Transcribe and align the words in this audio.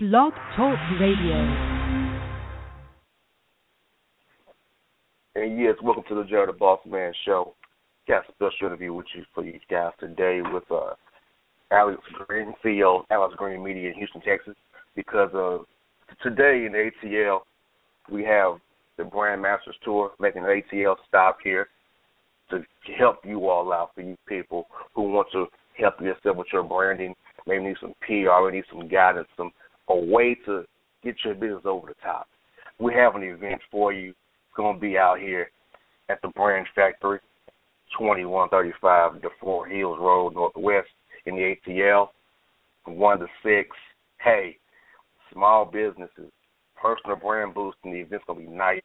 Blog 0.00 0.32
Talk 0.54 0.78
Radio. 1.00 1.34
And 5.34 5.60
yes, 5.60 5.74
welcome 5.82 6.04
to 6.08 6.14
the 6.14 6.22
Jared 6.22 6.50
the 6.50 6.52
Boss 6.52 6.78
Man 6.86 7.12
Show. 7.26 7.54
Got 8.06 8.22
a 8.28 8.32
special 8.32 8.68
interview 8.68 8.94
with 8.94 9.06
you 9.16 9.24
for 9.34 9.44
you 9.44 9.58
guys 9.68 9.90
today 9.98 10.40
with 10.52 10.62
uh, 10.70 10.90
Alex 11.72 12.00
Green, 12.28 12.54
CEO 12.64 13.02
Alex 13.10 13.34
Green 13.36 13.60
Media 13.64 13.88
in 13.88 13.96
Houston, 13.96 14.20
Texas. 14.20 14.54
Because 14.94 15.34
uh, 15.34 15.64
today 16.22 16.66
in 16.66 16.74
ATL, 16.74 17.40
we 18.08 18.22
have 18.22 18.60
the 18.98 19.04
Brand 19.04 19.42
Masters 19.42 19.74
Tour 19.84 20.12
making 20.20 20.44
an 20.44 20.62
ATL 20.72 20.94
stop 21.08 21.38
here 21.42 21.66
to 22.50 22.62
help 22.96 23.16
you 23.24 23.48
all 23.48 23.72
out 23.72 23.96
for 23.96 24.02
you 24.02 24.16
people 24.28 24.68
who 24.94 25.10
want 25.10 25.26
to 25.32 25.46
help 25.76 26.00
yourself 26.00 26.36
with 26.36 26.46
your 26.52 26.62
branding. 26.62 27.16
Maybe 27.48 27.64
need 27.64 27.76
some 27.80 27.94
PR, 28.06 28.48
need 28.52 28.62
some 28.70 28.86
guidance, 28.86 29.26
some 29.36 29.50
a 29.88 29.96
way 29.96 30.36
to 30.46 30.64
get 31.02 31.16
your 31.24 31.34
business 31.34 31.62
over 31.64 31.88
the 31.88 31.94
top. 32.02 32.26
We 32.78 32.94
have 32.94 33.14
an 33.14 33.22
event 33.22 33.60
for 33.70 33.92
you. 33.92 34.10
It's 34.10 34.56
going 34.56 34.76
to 34.76 34.80
be 34.80 34.96
out 34.96 35.18
here 35.18 35.50
at 36.08 36.20
the 36.22 36.28
Brand 36.28 36.66
Factory, 36.74 37.20
2135 37.98 39.20
DeFoor 39.22 39.70
Hills 39.70 39.98
Road, 40.00 40.34
Northwest 40.34 40.88
in 41.26 41.36
the 41.36 41.54
ATL, 41.66 42.08
1 42.84 43.18
to 43.18 43.26
6. 43.42 43.68
Hey, 44.22 44.56
small 45.32 45.64
businesses, 45.64 46.30
personal 46.80 47.16
brand 47.16 47.54
boosting. 47.54 47.92
The 47.92 48.00
event's 48.00 48.24
going 48.26 48.44
to 48.44 48.50
be 48.50 48.56
nice. 48.56 48.80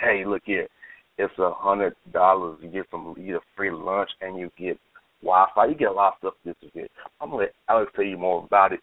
Hey, 0.00 0.24
look 0.26 0.42
here. 0.44 0.68
It's 1.20 1.38
a 1.38 1.52
hundred 1.52 1.94
dollars. 2.14 2.58
You 2.62 2.70
get 2.70 2.86
some, 2.90 3.14
you 3.18 3.26
get 3.26 3.34
a 3.34 3.40
free 3.54 3.70
lunch, 3.70 4.08
and 4.22 4.38
you 4.38 4.50
get 4.56 4.78
Wi-Fi. 5.22 5.66
You 5.66 5.74
get 5.74 5.88
a 5.88 5.92
lot 5.92 6.14
of 6.14 6.18
stuff 6.18 6.34
this 6.46 6.54
event. 6.62 6.90
I'm 7.20 7.28
gonna 7.28 7.42
let 7.42 7.52
Alex 7.68 7.92
tell 7.94 8.06
you 8.06 8.16
more 8.16 8.42
about 8.42 8.72
it. 8.72 8.80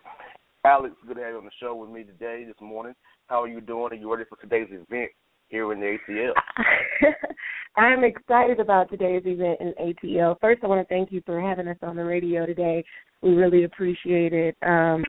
Alex, 0.67 0.95
good 1.07 1.15
to 1.15 1.21
have 1.21 1.31
you 1.31 1.37
on 1.37 1.45
the 1.45 1.51
show 1.61 1.73
with 1.75 1.89
me 1.89 2.03
today, 2.03 2.43
this 2.45 2.59
morning. 2.59 2.93
How 3.27 3.41
are 3.41 3.47
you 3.47 3.61
doing? 3.61 3.93
Are 3.93 3.95
you 3.95 4.11
ready 4.11 4.25
for 4.27 4.35
today's 4.35 4.67
event 4.69 5.11
here 5.47 5.71
in 5.71 5.79
the 5.79 5.97
ATL? 6.09 6.33
I'm 7.77 8.03
excited 8.03 8.59
about 8.59 8.89
today's 8.89 9.21
event 9.25 9.61
in 9.61 9.73
ATL. 9.81 10.35
First, 10.41 10.59
I 10.65 10.67
want 10.67 10.85
to 10.85 10.93
thank 10.93 11.09
you 11.09 11.21
for 11.25 11.39
having 11.39 11.69
us 11.69 11.77
on 11.81 11.95
the 11.95 12.03
radio 12.03 12.45
today. 12.45 12.83
We 13.21 13.29
really 13.29 13.63
appreciate 13.63 14.33
it. 14.33 14.57
Um, 14.61 15.05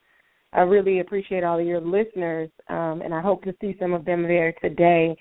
I 0.52 0.60
really 0.60 1.00
appreciate 1.00 1.42
all 1.42 1.58
of 1.58 1.66
your 1.66 1.80
listeners, 1.80 2.50
um, 2.68 3.02
and 3.04 3.12
I 3.12 3.20
hope 3.20 3.42
to 3.42 3.54
see 3.60 3.74
some 3.80 3.94
of 3.94 4.04
them 4.04 4.22
there 4.22 4.54
today. 4.62 5.16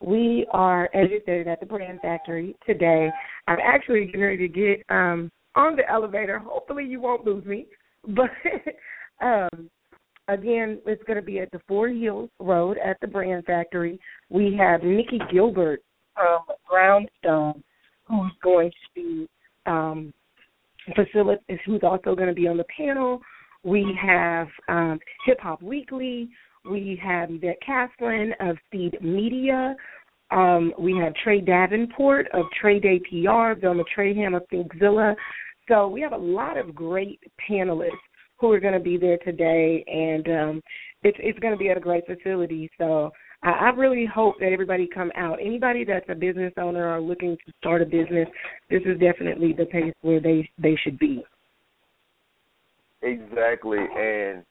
We 0.00 0.46
are, 0.52 0.84
as 0.94 1.10
you 1.10 1.20
said, 1.26 1.48
at 1.48 1.60
the 1.60 1.66
Brand 1.66 2.00
Factory 2.00 2.56
today. 2.66 3.10
I'm 3.46 3.58
actually 3.62 4.06
getting 4.06 4.22
ready 4.22 4.48
to 4.48 4.48
get 4.48 4.86
um, 4.88 5.30
on 5.54 5.76
the 5.76 5.86
elevator. 5.86 6.38
Hopefully, 6.38 6.86
you 6.86 6.98
won't 6.98 7.26
lose 7.26 7.44
me, 7.44 7.66
but 8.08 8.30
um, 9.22 9.68
again, 10.28 10.80
it's 10.86 11.02
going 11.04 11.16
to 11.16 11.22
be 11.22 11.40
at 11.40 11.50
the 11.50 11.60
Four 11.66 11.88
Hills 11.88 12.30
Road 12.38 12.78
at 12.84 12.98
the 13.00 13.06
Brand 13.06 13.44
Factory. 13.44 13.98
We 14.28 14.56
have 14.58 14.82
Nikki 14.82 15.20
Gilbert 15.32 15.82
from 16.14 16.40
Brownstone, 16.68 17.62
who's 18.04 18.32
going 18.42 18.70
to 18.70 18.94
be 18.94 19.28
um, 19.66 20.12
who's 21.64 21.82
also 21.82 22.14
going 22.14 22.28
to 22.28 22.34
be 22.34 22.48
on 22.48 22.56
the 22.56 22.64
panel. 22.76 23.20
We 23.62 23.96
have 24.00 24.48
um, 24.68 24.98
Hip 25.26 25.38
Hop 25.40 25.62
Weekly. 25.62 26.28
We 26.68 27.00
have 27.02 27.30
Yvette 27.30 27.58
Caslin 27.66 28.32
of 28.40 28.56
Speed 28.66 28.98
Media. 29.00 29.76
Um, 30.30 30.72
we 30.78 30.96
have 30.96 31.14
Trey 31.22 31.40
Davenport 31.40 32.26
of 32.32 32.46
Trey 32.60 32.80
Day 32.80 32.98
PR, 33.00 33.58
Velma 33.60 33.84
Trayham 33.96 34.36
of 34.36 34.42
Thinkzilla. 34.52 35.14
So 35.68 35.86
we 35.88 36.00
have 36.00 36.12
a 36.12 36.16
lot 36.16 36.56
of 36.56 36.74
great 36.74 37.20
panelists 37.48 37.90
who 38.42 38.52
are 38.52 38.60
going 38.60 38.74
to 38.74 38.80
be 38.80 38.98
there 38.98 39.18
today, 39.18 39.84
and 39.86 40.26
um, 40.28 40.62
it's 41.04 41.16
it's 41.20 41.38
going 41.38 41.54
to 41.54 41.58
be 41.58 41.70
at 41.70 41.76
a 41.76 41.80
great 41.80 42.04
facility. 42.06 42.68
So 42.76 43.12
I, 43.44 43.50
I 43.50 43.70
really 43.70 44.04
hope 44.04 44.34
that 44.40 44.52
everybody 44.52 44.88
come 44.92 45.12
out. 45.16 45.38
Anybody 45.40 45.84
that's 45.84 46.04
a 46.08 46.14
business 46.14 46.52
owner 46.58 46.92
or 46.92 47.00
looking 47.00 47.36
to 47.46 47.52
start 47.60 47.82
a 47.82 47.86
business, 47.86 48.26
this 48.68 48.82
is 48.84 48.98
definitely 48.98 49.54
the 49.56 49.66
place 49.66 49.94
where 50.02 50.20
they 50.20 50.50
they 50.58 50.76
should 50.82 50.98
be. 50.98 51.24
Exactly, 53.02 53.78
and 53.78 54.42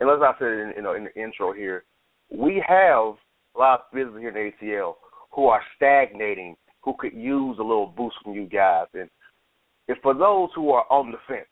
and 0.00 0.08
as 0.08 0.20
I 0.22 0.32
said 0.38 0.48
in 0.48 0.72
you 0.76 0.82
know 0.82 0.94
in 0.94 1.04
the 1.04 1.22
intro 1.22 1.52
here, 1.52 1.82
we 2.30 2.64
have 2.66 3.14
a 3.56 3.58
lot 3.58 3.86
of 3.86 3.92
business 3.92 4.20
here 4.20 4.28
in 4.28 4.52
ATL 4.70 4.94
who 5.32 5.46
are 5.46 5.60
stagnating, 5.74 6.54
who 6.82 6.94
could 6.96 7.14
use 7.14 7.56
a 7.58 7.62
little 7.62 7.92
boost 7.96 8.14
from 8.22 8.34
you 8.34 8.46
guys, 8.46 8.86
and 8.94 9.10
if 9.88 9.98
for 10.02 10.14
those 10.14 10.50
who 10.54 10.70
are 10.70 10.86
on 10.88 11.10
the 11.10 11.18
fence, 11.26 11.48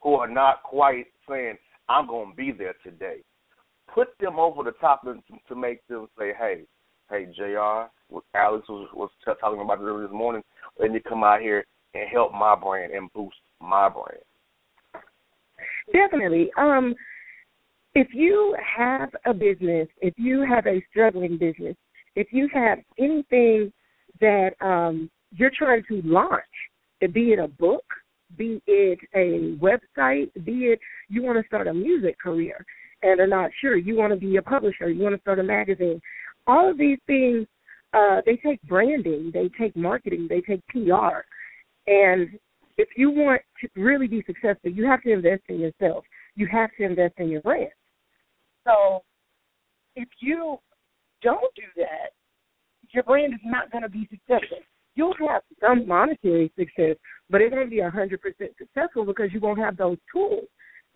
who 0.00 0.14
are 0.14 0.28
not 0.28 0.62
quite 0.62 1.06
saying, 1.28 1.56
I'm 1.88 2.06
going 2.06 2.30
to 2.30 2.36
be 2.36 2.52
there 2.52 2.74
today. 2.82 3.18
Put 3.92 4.08
them 4.20 4.38
over 4.38 4.62
the 4.62 4.72
top 4.72 5.02
to 5.02 5.54
make 5.54 5.86
them 5.88 6.08
say, 6.18 6.32
hey, 6.38 6.62
hey, 7.10 7.26
JR, 7.36 7.88
what 8.08 8.24
Alex 8.34 8.68
was, 8.68 8.88
was 8.94 9.10
talking 9.24 9.60
about 9.60 9.80
earlier 9.80 10.06
this 10.06 10.14
morning, 10.14 10.42
let 10.80 10.90
me 10.90 11.00
come 11.06 11.22
out 11.24 11.40
here 11.40 11.64
and 11.94 12.08
help 12.10 12.32
my 12.32 12.54
brand 12.54 12.92
and 12.92 13.12
boost 13.12 13.36
my 13.60 13.88
brand. 13.88 14.22
Definitely. 15.92 16.50
Um, 16.58 16.94
if 17.94 18.08
you 18.12 18.56
have 18.76 19.10
a 19.24 19.32
business, 19.32 19.88
if 20.00 20.14
you 20.16 20.44
have 20.48 20.66
a 20.66 20.84
struggling 20.90 21.38
business, 21.38 21.76
if 22.14 22.28
you 22.32 22.48
have 22.52 22.78
anything 22.98 23.72
that 24.20 24.50
um, 24.60 25.10
you're 25.30 25.52
trying 25.56 25.82
to 25.88 26.02
launch, 26.04 26.42
be 27.12 27.32
it 27.32 27.38
a 27.38 27.48
book, 27.48 27.84
be 28.36 28.62
it 28.66 28.98
a 29.14 29.56
website, 29.62 30.30
be 30.44 30.66
it 30.66 30.80
you 31.08 31.22
want 31.22 31.40
to 31.40 31.46
start 31.46 31.66
a 31.66 31.74
music 31.74 32.18
career 32.18 32.64
and 33.02 33.20
are 33.20 33.26
not 33.26 33.50
sure, 33.60 33.76
you 33.76 33.96
want 33.96 34.12
to 34.12 34.18
be 34.18 34.36
a 34.36 34.42
publisher, 34.42 34.88
you 34.88 35.02
want 35.02 35.14
to 35.14 35.20
start 35.20 35.38
a 35.38 35.42
magazine. 35.42 36.00
All 36.46 36.70
of 36.70 36.78
these 36.78 36.98
things, 37.06 37.46
uh, 37.92 38.20
they 38.24 38.36
take 38.36 38.60
branding, 38.62 39.30
they 39.32 39.48
take 39.58 39.76
marketing, 39.76 40.26
they 40.28 40.40
take 40.40 40.66
PR. 40.68 41.22
And 41.86 42.38
if 42.78 42.88
you 42.96 43.10
want 43.10 43.42
to 43.60 43.68
really 43.80 44.06
be 44.06 44.24
successful, 44.26 44.70
you 44.70 44.86
have 44.86 45.02
to 45.02 45.12
invest 45.12 45.42
in 45.48 45.60
yourself. 45.60 46.04
You 46.34 46.46
have 46.50 46.70
to 46.78 46.84
invest 46.84 47.14
in 47.18 47.28
your 47.28 47.40
brand. 47.42 47.70
So 48.66 49.02
if 49.94 50.08
you 50.20 50.58
don't 51.22 51.54
do 51.54 51.62
that, 51.76 52.10
your 52.90 53.04
brand 53.04 53.34
is 53.34 53.40
not 53.44 53.70
going 53.70 53.82
to 53.82 53.88
be 53.88 54.08
successful 54.10 54.58
you'll 54.96 55.14
have 55.28 55.42
some 55.60 55.86
monetary 55.86 56.50
success, 56.58 56.96
but 57.30 57.40
it 57.40 57.52
won't 57.52 57.70
be 57.70 57.80
hundred 57.80 58.20
percent 58.20 58.50
successful 58.58 59.04
because 59.04 59.30
you 59.32 59.40
won't 59.40 59.58
have 59.58 59.76
those 59.76 59.98
tools 60.12 60.46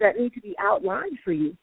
that 0.01 0.17
need 0.19 0.33
to 0.35 0.41
be 0.41 0.55
outlined 0.59 1.19
for 1.25 1.33
you. 1.33 1.57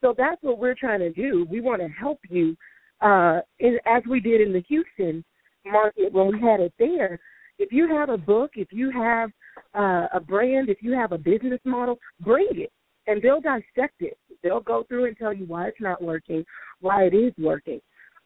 So 0.00 0.14
that's 0.16 0.42
what 0.42 0.58
we're 0.58 0.74
trying 0.74 1.00
to 1.00 1.12
do. 1.12 1.46
We 1.48 1.60
want 1.60 1.80
to 1.82 1.88
help 1.88 2.18
you, 2.28 2.56
uh, 3.00 3.40
in, 3.60 3.78
as 3.86 4.02
we 4.08 4.18
did 4.18 4.40
in 4.40 4.52
the 4.52 4.64
Houston 4.68 5.24
market 5.64 6.12
when 6.12 6.32
we 6.32 6.40
had 6.40 6.60
it 6.60 6.72
there. 6.78 7.20
If 7.58 7.70
you 7.70 7.86
have 7.88 8.08
a 8.08 8.18
book, 8.18 8.52
if 8.56 8.68
you 8.72 8.90
have 8.90 9.30
uh, 9.74 10.08
a 10.12 10.20
brand, 10.20 10.68
if 10.68 10.78
you 10.82 10.92
have 10.92 11.12
a 11.12 11.18
business 11.18 11.60
model, 11.64 11.98
bring 12.20 12.48
it, 12.52 12.72
and 13.06 13.22
they'll 13.22 13.40
dissect 13.40 14.00
it. 14.00 14.18
They'll 14.42 14.60
go 14.60 14.84
through 14.88 15.04
and 15.04 15.16
tell 15.16 15.32
you 15.32 15.44
why 15.44 15.68
it's 15.68 15.80
not 15.80 16.02
working, 16.02 16.44
why 16.80 17.04
it 17.04 17.14
is 17.14 17.32
working 17.38 17.80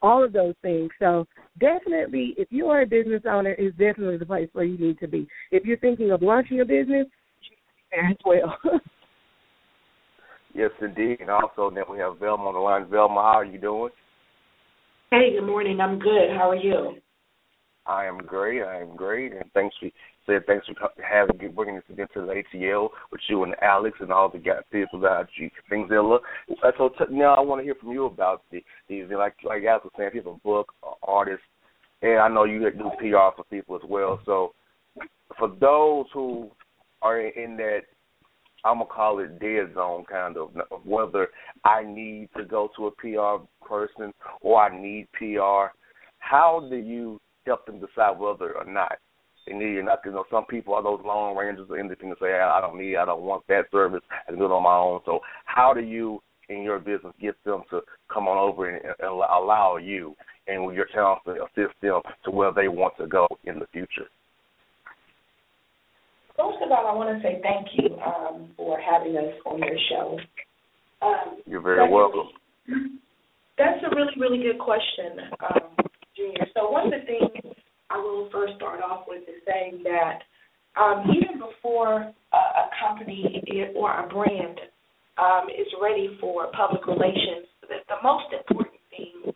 all 0.06 0.25
of 0.25 0.33
those 0.33 0.55
things. 0.62 0.91
So 0.99 1.27
definitely, 1.59 2.34
if 2.39 2.49
you 2.50 2.67
are 2.67 2.83
a 2.83 2.87
business 2.87 3.22
owner, 3.28 3.53
is 3.53 3.72
definitely 3.72 4.19
the 4.19 4.27
place 4.27 4.49
where 4.53 4.65
you 4.65 4.78
need 4.78 4.99
to 5.00 5.09
be. 5.09 5.27
If 5.50 5.65
you're 5.65 5.78
thinking 5.78 6.12
of 6.12 6.22
launching 6.22 6.61
a 6.61 6.65
business, 6.65 7.06
there 7.91 8.06
as 8.06 8.16
well. 8.25 8.56
yes, 10.55 10.71
indeed. 10.81 11.19
And 11.21 11.31
also, 11.31 11.71
then 11.75 11.84
we 11.91 11.99
have 11.99 12.19
Velma 12.19 12.45
on 12.45 12.55
the 12.55 12.61
line. 12.61 12.89
Velma, 12.89 13.21
how 13.21 13.39
are 13.41 13.45
you 13.45 13.59
doing? 13.59 13.91
Hey, 15.11 15.33
good 15.39 15.47
morning. 15.47 15.81
I'm 15.81 15.99
good. 15.99 16.31
How 16.37 16.50
are 16.50 16.56
you? 16.56 16.97
I 17.89 18.05
am 18.05 18.19
great. 18.19 18.63
I 18.63 18.81
am 18.81 18.97
great, 18.97 19.33
and 19.33 19.51
thanks 19.55 19.75
for 19.79 19.89
said 20.27 20.45
thanks 20.47 20.67
for 20.67 20.91
having 21.09 21.53
bringing 21.53 21.77
this 21.77 21.85
event 21.89 22.11
to 22.15 22.23
the 22.23 22.43
ATL 22.59 22.89
with 23.13 23.21
you 23.29 23.45
and 23.45 23.55
Alex 23.63 23.97
and 24.01 24.13
all 24.13 24.29
the 24.29 24.39
guys 24.39 24.63
people 24.73 24.99
that 25.01 25.29
you 25.37 25.51
Thinkzilla. 25.71 26.19
Uh, 26.65 26.71
so 26.77 26.89
t- 26.91 27.05
now 27.11 27.35
I 27.35 27.41
want 27.41 27.61
to 27.61 27.65
hear 27.65 27.77
from 27.77 27.93
you 27.93 28.07
about 28.07 28.43
the 28.51 28.63
the 28.89 28.97
event. 28.97 29.21
Like 29.21 29.34
like 29.45 29.63
Alex 29.65 29.84
was 29.84 29.93
saying, 29.97 30.10
a 30.19 30.33
book, 30.45 30.72
or 30.83 30.97
artist, 31.03 31.43
and 32.03 32.19
I 32.19 32.28
know 32.28 32.45
you 32.45 32.59
do 32.71 32.91
PR 32.99 33.34
for 33.37 33.45
people 33.51 33.77
as 33.77 33.83
well. 33.89 34.21
So 34.27 34.53
for 35.39 35.49
those 35.60 36.07
who 36.13 36.51
are 37.03 37.21
in 37.21 37.57
that 37.59 37.83
I'm 38.65 38.78
gonna 38.78 38.87
call 38.87 39.21
it 39.21 39.39
dead 39.39 39.75
zone 39.75 40.05
kind 40.10 40.37
of 40.37 40.51
whether 40.84 41.28
I 41.65 41.84
need 41.84 42.31
to 42.37 42.45
go 42.45 42.69
to 42.77 42.87
a 42.87 42.91
PR 42.91 43.45
person 43.65 44.13
or 44.41 44.60
I 44.60 44.81
need 44.81 45.07
PR. 45.13 45.72
How 46.19 46.66
do 46.69 46.77
you 46.77 47.21
help 47.47 47.65
them 47.66 47.81
decide 47.81 48.19
whether 48.19 48.57
or 48.57 48.65
not 48.66 48.98
they 49.47 49.54
need 49.54 49.78
it. 49.78 49.84
Not, 49.84 50.01
you 50.04 50.13
know, 50.13 50.25
some 50.31 50.45
people 50.47 50.75
are 50.75 50.83
those 50.83 51.01
long 51.04 51.37
rangers 51.37 51.69
or 51.71 51.78
independent 51.78 52.19
say, 52.21 52.34
I 52.34 52.60
don't 52.60 52.78
need, 52.78 52.97
I 52.97 53.04
don't 53.04 53.22
want 53.22 53.47
that 53.48 53.66
service. 53.71 54.03
I 54.10 54.31
can 54.31 54.39
do 54.39 54.47
it 54.47 54.51
on 54.51 54.63
my 54.63 54.77
own. 54.77 55.01
So, 55.07 55.21
how 55.45 55.72
do 55.72 55.81
you 55.81 56.21
in 56.48 56.63
your 56.63 56.78
business 56.78 57.13
get 57.21 57.34
them 57.45 57.63
to 57.71 57.81
come 58.13 58.28
on 58.28 58.39
over 58.39 58.69
and, 58.69 58.84
and 58.84 58.97
allow 59.09 59.78
you 59.83 60.15
and 60.47 60.65
with 60.65 60.77
your 60.77 60.87
talents 60.95 61.25
to 61.25 61.33
assist 61.33 61.75
them 61.83 62.01
to 62.25 62.31
where 62.31 62.53
they 62.53 62.69
want 62.69 62.95
to 62.98 63.07
go 63.07 63.27
in 63.45 63.59
the 63.59 63.66
future? 63.72 64.09
First 66.37 66.59
of 66.63 66.71
all, 66.71 66.87
I 66.87 66.95
want 66.95 67.16
to 67.16 67.22
say 67.27 67.41
thank 67.43 67.66
you 67.75 67.97
um, 67.97 68.51
for 68.57 68.78
having 68.78 69.16
us 69.16 69.33
on 69.47 69.59
your 69.59 69.78
show. 69.89 70.19
Um, 71.01 71.39
You're 71.47 71.63
very 71.63 71.91
welcome. 71.91 72.28
That's 73.59 73.81
a 73.91 73.95
really, 73.97 74.13
really 74.21 74.43
good 74.43 74.59
question, 74.59 75.33
um, 75.41 75.66
Junior. 76.16 76.47
So 76.54 76.71
one 76.71 76.86
of 76.86 76.92
the 76.92 77.07
things 77.07 77.54
I 77.91 77.98
will 77.98 78.28
first 78.33 78.54
start 78.57 78.80
off 78.83 79.04
with 79.07 79.22
is 79.22 79.42
saying 79.47 79.83
that 79.84 80.22
um, 80.80 81.04
even 81.16 81.39
before 81.39 82.03
a, 82.03 82.36
a 82.36 82.71
company 82.80 83.42
or 83.74 84.04
a 84.04 84.09
brand 84.09 84.60
um, 85.18 85.48
is 85.48 85.66
ready 85.80 86.16
for 86.21 86.51
public 86.53 86.86
relations, 86.86 87.47
the, 87.63 87.77
the 87.89 87.97
most 88.03 88.27
important 88.33 88.80
thing 88.91 89.33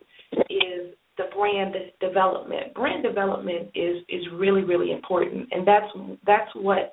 is 0.50 0.94
the 1.16 1.24
brand 1.36 1.74
development. 2.00 2.74
Brand 2.74 3.02
development 3.02 3.68
is 3.74 4.02
is 4.08 4.24
really 4.34 4.62
really 4.62 4.92
important, 4.92 5.48
and 5.52 5.66
that's 5.66 5.86
that's 6.26 6.50
what 6.54 6.92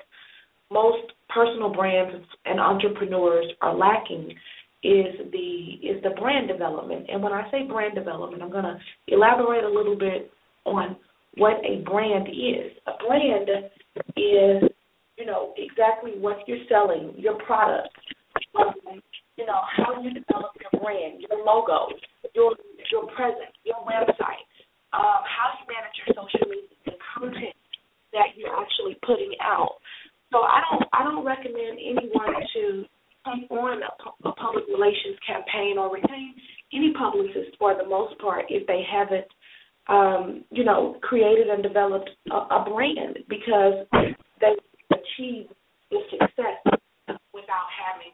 most 0.72 1.12
personal 1.30 1.74
brands 1.74 2.25
and 2.45 2.60
entrepreneurs 2.60 3.45
are 3.62 3.75
lacking 3.75 4.33
is 4.84 5.32
the 5.32 5.80
is 5.82 6.02
the 6.04 6.12
brand 6.20 6.48
development. 6.48 7.08
And 7.10 7.22
when 7.22 7.34
I 7.34 7.50
say 7.52 7.68
brand 7.68 7.96
development, 7.96 8.44
I'm 8.44 8.52
going 8.52 8.66
to 8.66 8.78
elaborate 9.08 9.64
a 9.64 9.70
little 9.70 9.98
bit 9.98 10.32
on 10.66 10.96
what 11.36 11.58
a 11.66 11.82
brand 11.82 12.28
is. 12.30 12.72
A 12.86 12.94
brand 13.06 13.50
is 14.16 14.70
you 15.18 15.26
know 15.26 15.54
exactly 15.58 16.12
what 16.20 16.48
you're 16.48 16.66
selling, 16.70 17.14
your 17.18 17.36
product, 17.46 17.90
you 19.38 19.46
know 19.46 19.62
how 19.78 20.02
you 20.02 20.14
develop 20.14 20.52
your 20.62 20.82
brand, 20.82 21.22
your 21.22 21.44
logo, 21.44 21.88
your 22.36 22.54
your 22.92 23.08
presence, 23.16 23.54
your 23.64 23.78
website, 23.82 24.46
um, 24.94 25.22
how 25.26 25.58
you 25.58 25.66
manage 25.70 25.98
your 26.06 26.14
social 26.14 26.48
media, 26.50 26.78
the 26.86 26.94
content 27.18 27.58
that 28.14 28.38
you're 28.38 28.54
actually 28.54 28.98
putting 29.06 29.34
out. 29.42 29.78
So 30.32 30.40
I 30.40 30.62
don't 30.70 30.84
I 30.94 31.04
don't 31.04 31.26
recommend 31.26 31.80
anyone 31.82 32.34
to 32.54 32.86
take 33.34 33.52
on 33.52 33.82
a, 33.84 34.30
a 34.30 34.32
public 34.34 34.66
relations 34.68 35.18
campaign 35.26 35.78
or 35.78 35.94
retain 35.94 36.34
any 36.74 36.94
publicist 36.98 37.56
for 37.60 37.76
the 37.76 37.88
most 37.88 38.18
part 38.20 38.46
if 38.50 38.66
they 38.68 38.84
haven't 38.90 39.28
um, 39.90 40.44
you 40.52 40.64
know, 40.64 40.98
created 41.02 41.48
and 41.48 41.64
developed 41.64 42.10
a, 42.32 42.36
a 42.36 42.66
brand 42.70 43.20
because 43.30 43.86
they 44.42 44.54
achieve 44.92 45.48
the 45.90 46.00
success 46.12 46.78
without 47.34 47.68
having 47.72 48.12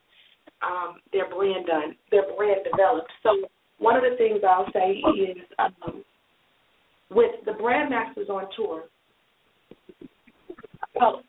um, 0.62 1.00
their 1.12 1.30
brand 1.34 1.66
done, 1.66 1.96
their 2.12 2.24
brand 2.36 2.62
developed. 2.70 3.10
So 3.24 3.48
one 3.80 3.96
of 3.96 4.04
the 4.04 4.16
things 4.18 4.42
I'll 4.48 4.72
say 4.72 5.02
is 5.20 5.38
um, 5.58 6.04
with 7.10 7.32
the 7.46 7.54
brand 7.54 7.90
masters 7.90 8.30
on 8.30 8.46
tour. 8.56 8.86
Well, 10.96 11.24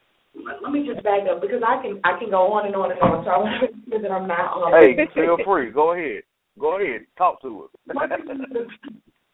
let 0.63 0.73
me 0.73 0.87
just 0.87 1.03
back 1.03 1.21
up 1.31 1.41
because 1.41 1.63
I 1.67 1.81
can 1.81 2.01
I 2.05 2.19
can 2.19 2.29
go 2.31 2.53
on 2.53 2.67
and 2.67 2.77
on 2.77 2.91
and 2.91 3.01
on. 3.01 3.25
So 3.25 3.31
I 3.31 3.39
want 3.39 3.73
to 3.73 3.74
sure 3.94 4.02
that 4.02 4.14
I'm 4.14 4.29
not. 4.29 4.62
Um, 4.62 4.73
hey, 4.73 4.96
feel 5.14 5.37
free. 5.44 5.70
Go 5.70 5.93
ahead. 5.93 6.23
Go 6.58 6.81
ahead. 6.81 7.02
Talk 7.17 7.41
to 7.43 7.64
us. 7.64 7.70
one, 7.94 8.12
of 8.12 8.20
the, 8.26 8.67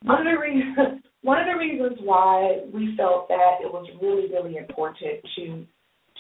one 0.03 0.27
of 0.27 0.33
the 0.33 0.41
reasons 0.41 1.03
one 1.23 1.39
of 1.39 1.47
the 1.47 1.59
reasons 1.59 1.99
why 2.03 2.61
we 2.73 2.95
felt 2.97 3.29
that 3.29 3.59
it 3.63 3.71
was 3.71 3.87
really 4.01 4.29
really 4.33 4.57
important 4.57 5.23
to 5.37 5.67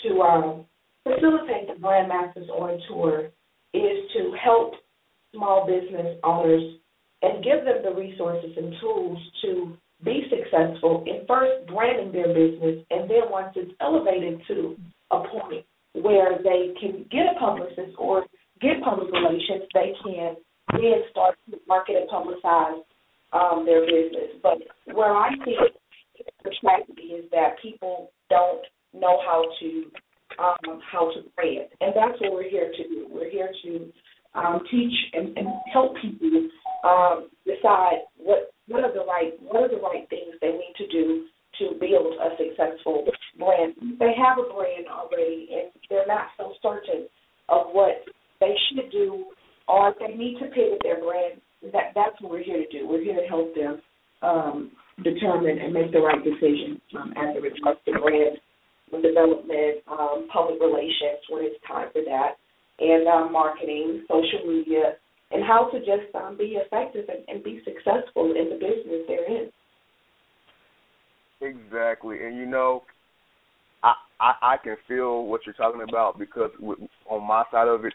to 0.04 0.20
um, 0.20 0.66
facilitate 1.04 1.68
the 1.72 1.80
brand 1.80 2.08
masters 2.08 2.48
on 2.50 2.80
tour 2.88 3.30
is 3.72 4.10
to 4.14 4.34
help 4.42 4.74
small 5.34 5.66
business 5.66 6.18
owners 6.24 6.76
and 7.22 7.44
give 7.44 7.64
them 7.64 7.82
the 7.84 7.94
resources 7.94 8.50
and 8.56 8.74
tools 8.80 9.18
to 9.42 9.76
be 10.04 10.22
successful 10.30 11.04
in 11.06 11.26
first 11.26 11.66
branding 11.68 12.10
their 12.12 12.28
business, 12.28 12.84
and 12.90 13.08
then 13.08 13.28
once 13.30 13.52
it's 13.54 13.72
elevated 13.80 14.40
to 14.48 14.76
a 15.10 15.20
point 15.28 15.64
where 15.94 16.38
they 16.42 16.74
can 16.80 17.06
get 17.10 17.34
a 17.34 17.38
publicist 17.38 17.96
or 17.98 18.24
get 18.60 18.82
public 18.82 19.12
relations, 19.12 19.64
they 19.74 19.92
can 20.04 20.36
then 20.72 21.02
start 21.10 21.36
to 21.50 21.58
market 21.66 21.96
and 21.96 22.10
publicize 22.10 22.82
um, 23.32 23.64
their 23.64 23.82
business. 23.82 24.38
But 24.42 24.58
where 24.94 25.12
I 25.12 25.30
see 25.44 25.56
the 26.44 26.50
tragedy 26.60 27.14
is 27.14 27.30
that 27.30 27.56
people 27.62 28.12
don't 28.28 28.62
know 28.92 29.18
how 29.24 29.44
to 29.60 29.90
um, 30.38 30.80
how 30.90 31.10
to 31.12 31.22
brand, 31.34 31.68
and 31.80 31.92
that's 31.94 32.20
what 32.20 32.32
we're 32.32 32.48
here 32.48 32.70
to 32.70 32.88
do. 32.88 33.08
We're 33.10 33.30
here 33.30 33.50
to 33.64 33.92
um, 34.34 34.60
teach 34.70 34.94
and, 35.12 35.36
and 35.36 35.48
help 35.72 35.96
people 36.00 36.48
um, 36.84 37.28
decide 37.44 38.06
what 38.16 38.52
what 38.68 38.84
are 38.84 38.92
the 38.92 39.04
right 39.04 39.34
what 39.42 39.62
are 39.64 39.68
the 39.68 39.82
right 39.82 40.08
things 40.08 40.34
they 40.40 40.52
need 40.52 40.74
to 40.78 40.86
do 40.86 41.26
to 41.58 41.74
build 41.78 42.14
a 42.16 42.30
successful 42.38 43.04
brand. 43.38 43.74
They 43.98 44.12
have 44.16 44.38
a 44.38 44.48
brand 44.54 44.86
already, 44.88 45.48
and 45.52 45.69
they're 46.00 46.16
not 46.16 46.32
so 46.36 46.52
certain 46.62 47.08
of 47.48 47.68
what 47.72 48.00
they 48.40 48.54
should 48.68 48.90
do, 48.90 49.26
or 49.68 49.90
if 49.90 49.96
they 50.00 50.16
need 50.16 50.38
to 50.40 50.46
pivot 50.46 50.80
their 50.82 51.00
brand. 51.00 51.40
That 51.72 51.92
that's 51.94 52.16
what 52.20 52.32
we're 52.32 52.42
here 52.42 52.64
to 52.64 52.70
do. 52.72 52.88
We're 52.88 53.04
here 53.04 53.20
to 53.20 53.28
help 53.28 53.54
them 53.54 53.82
um, 54.22 54.72
determine 55.04 55.58
and 55.58 55.74
make 55.74 55.92
the 55.92 56.00
right 56.00 56.22
decision 56.24 56.80
um, 56.96 57.12
as 57.16 57.36
it 57.36 57.42
relates 57.42 57.84
to 57.84 58.00
brand 58.00 58.40
development, 58.90 59.84
um, 59.86 60.26
public 60.32 60.58
relations 60.60 61.22
when 61.28 61.44
it's 61.44 61.60
time 61.68 61.88
for 61.92 62.02
that, 62.02 62.40
and 62.80 63.06
um, 63.06 63.32
marketing, 63.32 64.02
social 64.08 64.48
media, 64.48 64.96
and 65.30 65.44
how 65.44 65.70
to 65.70 65.78
just 65.80 66.10
um, 66.16 66.36
be 66.36 66.58
effective 66.58 67.04
and, 67.08 67.22
and 67.28 67.44
be 67.44 67.60
I 74.50 74.56
can 74.56 74.76
feel 74.88 75.26
what 75.26 75.42
you're 75.46 75.54
talking 75.54 75.84
about 75.88 76.18
because 76.18 76.50
on 77.08 77.26
my 77.26 77.44
side 77.52 77.68
of 77.68 77.84
it, 77.84 77.92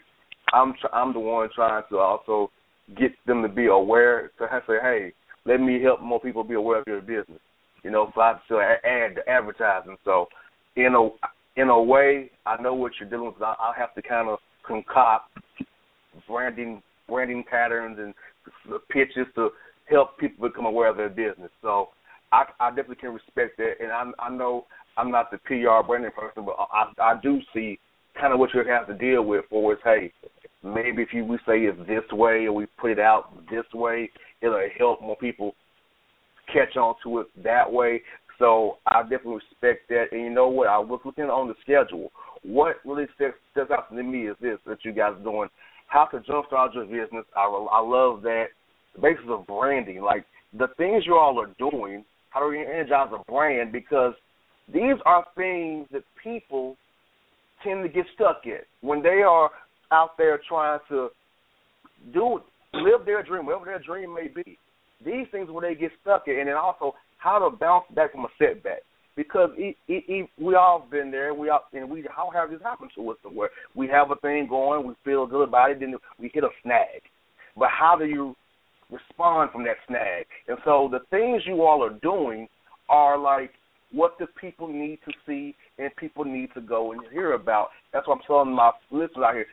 I'm 0.54 0.72
tr- 0.80 0.94
I'm 0.94 1.12
the 1.12 1.20
one 1.20 1.48
trying 1.54 1.82
to 1.90 1.98
also 1.98 2.50
get 2.96 3.10
them 3.26 3.42
to 3.42 3.48
be 3.48 3.66
aware 3.66 4.30
to 4.38 4.62
say, 4.66 4.74
hey, 4.80 5.12
let 5.44 5.60
me 5.60 5.82
help 5.82 6.00
more 6.00 6.18
people 6.18 6.44
be 6.44 6.54
aware 6.54 6.80
of 6.80 6.86
your 6.86 7.00
business. 7.00 7.40
You 7.82 7.90
know, 7.90 8.10
so 8.14 8.20
I 8.22 8.28
have 8.28 8.46
to 8.48 8.58
add 8.58 9.18
advertising. 9.28 9.96
So, 10.04 10.26
in 10.76 10.94
a 10.94 11.60
in 11.60 11.68
a 11.68 11.82
way, 11.82 12.30
I 12.46 12.60
know 12.60 12.72
what 12.72 12.92
you're 12.98 13.08
dealing 13.10 13.26
with. 13.26 13.42
I, 13.42 13.54
I 13.58 13.72
have 13.76 13.94
to 13.94 14.02
kind 14.02 14.28
of 14.30 14.38
concoct 14.66 15.38
branding 16.26 16.82
branding 17.06 17.44
patterns 17.48 17.98
and 18.00 18.14
pitches 18.88 19.26
to 19.34 19.50
help 19.90 20.18
people 20.18 20.48
become 20.48 20.64
aware 20.64 20.88
of 20.88 20.96
their 20.96 21.10
business. 21.10 21.50
So 21.60 21.88
I, 22.32 22.44
I 22.58 22.70
definitely 22.70 22.96
can 22.96 23.12
respect 23.12 23.58
that, 23.58 23.74
and 23.80 23.92
I, 23.92 24.04
I 24.18 24.30
know 24.30 24.64
I'm 24.96 25.10
not 25.10 25.30
the 25.30 25.38
PR 25.38 25.86
branding 25.86 26.10
person, 26.16 26.44
but 26.44 26.56
I, 26.58 26.90
I 27.00 27.20
do 27.22 27.40
see 27.54 27.78
kind 28.18 28.32
of 28.32 28.38
what 28.38 28.50
you 28.54 28.62
have 28.66 28.86
to 28.86 28.94
deal 28.94 29.22
with. 29.22 29.44
For 29.50 29.74
is, 29.74 29.78
hey, 29.84 30.12
maybe 30.62 31.02
if 31.02 31.08
you 31.12 31.24
we 31.24 31.36
say 31.46 31.60
it 31.60 31.86
this 31.86 32.04
way 32.12 32.46
or 32.46 32.52
we 32.52 32.66
put 32.78 32.92
it 32.92 32.98
out 32.98 33.30
this 33.50 33.64
way, 33.74 34.10
it'll 34.40 34.60
help 34.78 35.00
more 35.00 35.16
people 35.16 35.54
catch 36.52 36.76
on 36.76 36.94
to 37.04 37.20
it 37.20 37.26
that 37.42 37.70
way. 37.70 38.02
So 38.38 38.78
I 38.86 39.02
definitely 39.02 39.40
respect 39.50 39.88
that. 39.88 40.06
And 40.12 40.22
you 40.22 40.30
know 40.30 40.48
what? 40.48 40.68
I 40.68 40.78
was 40.78 41.00
looking 41.04 41.24
on 41.24 41.48
the 41.48 41.54
schedule. 41.62 42.10
What 42.42 42.76
really 42.84 43.06
sticks 43.14 43.36
out 43.56 43.88
to 43.90 44.02
me 44.02 44.28
is 44.28 44.36
this 44.40 44.58
that 44.66 44.84
you 44.84 44.92
guys 44.92 45.14
are 45.18 45.22
doing 45.22 45.48
how 45.88 46.06
to 46.06 46.18
jumpstart 46.18 46.74
your 46.74 46.84
business. 46.84 47.24
I, 47.36 47.44
I 47.44 47.80
love 47.80 48.22
that. 48.22 48.46
The 48.94 49.00
basis 49.00 49.24
of 49.28 49.46
branding, 49.46 50.02
like 50.02 50.24
the 50.56 50.68
things 50.76 51.04
you 51.06 51.16
all 51.16 51.38
are 51.40 51.52
doing, 51.58 52.04
how 52.30 52.40
to 52.40 52.46
re-energize 52.46 53.12
a 53.12 53.30
brand, 53.30 53.72
because 53.72 54.14
these 54.72 54.96
are 55.04 55.24
things 55.36 55.86
that 55.92 56.02
people 56.22 56.76
tend 57.62 57.82
to 57.82 57.88
get 57.88 58.06
stuck 58.14 58.42
in 58.44 58.58
when 58.80 59.02
they 59.02 59.22
are 59.22 59.50
out 59.92 60.16
there 60.18 60.40
trying 60.48 60.80
to 60.88 61.08
do 62.12 62.40
live 62.72 63.06
their 63.06 63.22
dream, 63.22 63.46
whatever 63.46 63.64
their 63.64 63.78
dream 63.78 64.14
may 64.14 64.28
be. 64.28 64.58
These 65.04 65.26
things 65.30 65.50
where 65.50 65.68
they 65.68 65.78
get 65.78 65.92
stuck 66.02 66.24
in, 66.26 66.38
and 66.38 66.48
then 66.48 66.56
also 66.56 66.94
how 67.18 67.38
to 67.38 67.56
bounce 67.56 67.84
back 67.94 68.12
from 68.12 68.24
a 68.24 68.28
setback 68.38 68.82
because 69.16 69.50
he, 69.56 69.76
he, 69.86 70.00
he, 70.06 70.24
we 70.38 70.54
all 70.54 70.86
been 70.90 71.10
there. 71.10 71.32
We 71.34 71.48
all 71.48 71.64
and 71.72 71.90
we 71.90 72.04
how 72.14 72.30
have 72.34 72.50
this 72.50 72.60
happened 72.62 72.90
to 72.96 73.10
us 73.10 73.16
somewhere? 73.22 73.50
We 73.74 73.88
have 73.88 74.10
a 74.10 74.16
thing 74.16 74.46
going, 74.48 74.86
we 74.86 74.94
feel 75.04 75.26
good 75.26 75.48
about 75.48 75.70
it, 75.70 75.80
then 75.80 75.94
we 76.18 76.30
hit 76.32 76.44
a 76.44 76.48
snag. 76.62 77.02
But 77.56 77.68
how 77.70 77.96
do 77.98 78.04
you 78.04 78.34
respond 78.90 79.50
from 79.52 79.64
that 79.64 79.76
snag? 79.88 80.26
And 80.48 80.58
so 80.64 80.88
the 80.90 81.00
things 81.10 81.42
you 81.46 81.62
all 81.62 81.82
are 81.82 81.98
doing 82.02 82.48
are 82.88 83.18
like 83.18 83.50
what 83.92 84.16
the 84.18 84.26
people 84.40 84.68
need 84.68 84.98
to 85.04 85.12
see 85.26 85.54
and 85.78 85.94
people 85.96 86.24
need 86.24 86.48
to 86.54 86.60
go 86.60 86.92
and 86.92 87.00
hear 87.12 87.32
about. 87.32 87.68
That's 87.92 88.06
what 88.06 88.18
I'm 88.18 88.22
telling 88.26 88.54
my 88.54 88.72
listeners 88.90 89.24
out 89.24 89.34
here. 89.34 89.46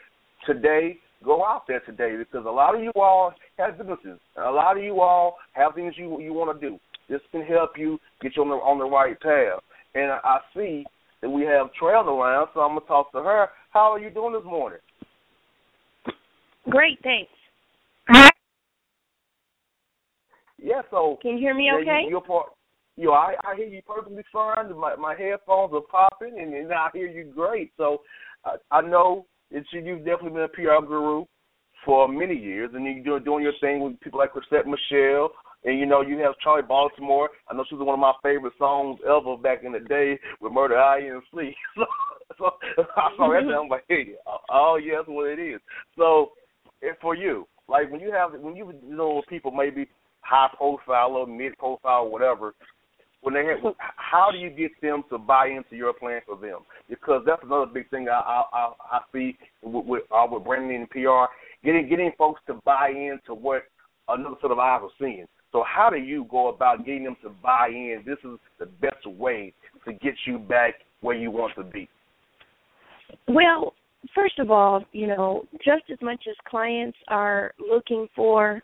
Today, 0.46 0.98
go 1.24 1.46
out 1.46 1.64
there 1.68 1.80
today 1.82 2.16
because 2.18 2.46
a 2.46 2.52
lot 2.52 2.76
of 2.76 2.82
you 2.82 2.92
all 2.96 3.34
have 3.58 3.78
businesses. 3.78 4.20
A 4.38 4.52
lot 4.52 4.78
of 4.78 4.84
you 4.84 5.00
all 5.02 5.38
have 5.54 5.76
things 5.76 5.94
you 5.98 6.20
you 6.20 6.34
want 6.34 6.60
to 6.60 6.70
do. 6.70 6.80
This 7.10 7.22
can 7.32 7.44
help 7.44 7.72
you 7.78 8.00
get 8.22 8.36
you 8.36 8.44
on 8.44 8.50
the 8.50 8.56
on 8.56 8.80
the 8.80 8.86
right 8.86 9.20
path. 9.20 9.62
And 9.96 10.12
I 10.12 10.40
see 10.56 10.86
that 11.22 11.30
we 11.30 11.44
have 11.44 11.72
Trail 11.74 12.10
around, 12.10 12.50
so 12.54 12.62
I'm 12.62 12.76
gonna 12.76 12.82
talk 12.88 13.12
to 13.14 13.20
her. 13.20 13.48
How 13.72 13.94
are 13.94 14.00
you 14.00 14.10
doing 14.10 14.34
this 14.34 14.44
morning? 14.44 14.80
Great, 16.70 17.00
thanks. 17.04 17.32
Yeah, 20.62 20.82
so 20.90 21.18
can 21.22 21.32
you 21.32 21.40
hear 21.40 21.54
me 21.54 21.70
okay? 21.82 22.04
You, 22.06 22.12
you're 22.12 22.22
part, 22.22 22.48
you 22.96 23.06
know, 23.06 23.14
I, 23.14 23.36
I 23.44 23.56
hear 23.56 23.68
you 23.68 23.82
perfectly 23.82 24.24
fine. 24.32 24.76
My 24.78 24.96
my 24.96 25.16
headphones 25.16 25.74
are 25.74 25.82
popping, 25.82 26.40
and, 26.40 26.54
and 26.54 26.72
I 26.72 26.90
hear 26.94 27.08
you 27.08 27.26
great. 27.26 27.72
So 27.78 28.02
I, 28.46 28.56
I 28.72 28.82
know 28.82 29.26
that 29.52 29.64
you, 29.72 29.82
you've 29.82 30.06
definitely 30.06 30.32
been 30.32 30.44
a 30.44 30.48
PR 30.48 30.86
guru. 30.86 31.26
for 31.86 32.08
many 32.08 32.36
years, 32.36 32.72
and 32.74 33.06
you're 33.06 33.20
doing 33.20 33.44
your 33.44 33.54
thing 33.60 33.82
with 33.82 34.00
people 34.00 34.20
like 34.20 34.32
Chrisette 34.32 34.68
Michele, 34.68 35.30
and 35.66 35.80
you 35.80 35.86
know 35.86 36.02
you 36.02 36.18
have 36.20 36.36
Charli 36.46 36.68
Baltimore. 36.68 37.30
I 37.50 37.56
know 37.56 37.66
she 37.68 37.76
was 37.76 37.86
one 37.86 37.96
of 37.96 38.00
my 38.00 38.14
favorite 38.22 38.54
songs 38.58 39.00
ever 39.06 39.38
back 39.38 39.64
in 39.64 39.72
the 39.72 39.80
day 39.80 40.20
with 40.42 40.54
Murder 40.54 40.78
I 40.78 41.00
and 41.00 41.22
Sleep. 41.32 41.56
So, 42.40 42.50
so 42.76 42.86
I 42.98 43.10
saw 43.16 43.30
that, 43.30 43.54
I'm 43.54 43.70
like, 43.70 43.84
hey, 43.88 44.14
oh 44.50 44.80
yeah, 44.84 45.02
what 45.06 45.30
it 45.30 45.40
is. 45.40 45.62
So, 45.96 46.32
and 46.82 46.96
for 47.00 47.16
you, 47.16 47.48
like 47.68 47.92
when 47.92 48.02
you 48.02 48.12
have 48.12 48.32
when 48.42 48.56
you 48.56 48.74
know 48.84 49.22
people 49.30 49.52
maybe 49.52 49.88
high 50.22 50.48
profile 50.58 51.12
or 51.12 51.28
mid 51.28 51.56
profile, 51.60 52.10
whatever, 52.10 52.56
when 53.24 53.34
they 53.34 53.46
have, 53.46 53.74
how 53.96 54.30
do 54.32 54.38
you 54.38 54.50
get 54.50 54.72
them 54.82 55.04
to 55.10 55.18
buy 55.18 55.48
into 55.48 55.76
your 55.76 55.94
plan 55.94 56.20
for 56.26 56.36
them? 56.36 56.60
Because 56.90 57.24
that's 57.26 57.42
another 57.44 57.66
big 57.66 57.90
thing 57.90 58.08
I 58.10 58.44
I, 58.54 58.74
I, 58.92 59.00
see 59.14 59.38
with 59.64 59.86
with, 59.86 60.04
uh, 60.12 60.28
with 60.30 60.44
and 60.48 60.90
PR, 60.90 61.32
getting 61.64 61.90
getting 61.90 62.12
folks 62.18 62.42
to 62.48 62.56
buy 62.66 62.90
into 62.90 63.34
what 63.34 63.64
another 64.10 64.36
set 64.42 64.52
of 64.52 64.60
eyes 64.60 64.82
are 64.84 64.90
seeing. 65.00 65.26
So 65.54 65.64
how 65.66 65.90
do 65.90 65.98
you 65.98 66.28
go 66.30 66.50
about 66.50 66.86
getting 66.86 67.06
them 67.06 67.16
to 67.24 67.30
buy 67.42 67.70
in? 67.70 68.04
This 68.06 68.18
is 68.26 68.38
the 68.60 68.66
best 68.66 69.06
way 69.06 69.54
to 69.86 69.94
get 69.94 70.16
you 70.28 70.38
back 70.38 70.74
where 71.02 71.16
you 71.16 71.32
want 71.32 71.56
to 71.56 71.64
be. 71.64 71.88
Well, 73.28 73.74
first 74.14 74.40
of 74.40 74.52
all, 74.52 74.84
you 74.92 75.08
know, 75.08 75.46
just 75.64 75.84
as 75.92 76.00
much 76.02 76.24
as 76.30 76.36
clients 76.48 76.98
are 77.08 77.54
looking 77.60 78.08
for 78.16 78.62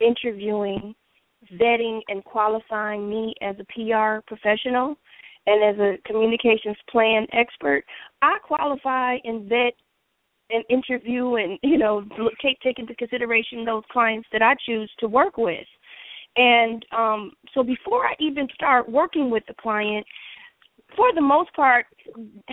interviewing 0.00 0.94
vetting 1.54 2.00
and 2.08 2.24
qualifying 2.24 3.08
me 3.08 3.34
as 3.42 3.56
a 3.58 3.64
PR 3.72 4.20
professional 4.26 4.96
and 5.46 5.64
as 5.64 5.80
a 5.80 5.96
communications 6.06 6.76
plan 6.90 7.26
expert, 7.32 7.84
I 8.22 8.38
qualify 8.42 9.16
and 9.24 9.48
vet 9.48 9.74
and 10.50 10.64
interview 10.70 11.34
and 11.36 11.58
you 11.62 11.78
know 11.78 12.04
take 12.42 12.58
take 12.60 12.78
into 12.78 12.94
consideration 12.94 13.64
those 13.64 13.84
clients 13.90 14.28
that 14.32 14.42
I 14.42 14.54
choose 14.66 14.90
to 14.98 15.08
work 15.08 15.36
with. 15.36 15.66
And 16.36 16.84
um 16.96 17.32
so 17.54 17.62
before 17.62 18.06
I 18.06 18.14
even 18.20 18.48
start 18.54 18.90
working 18.90 19.30
with 19.30 19.44
the 19.46 19.54
client, 19.60 20.06
for 20.96 21.12
the 21.14 21.20
most 21.20 21.52
part, 21.54 21.86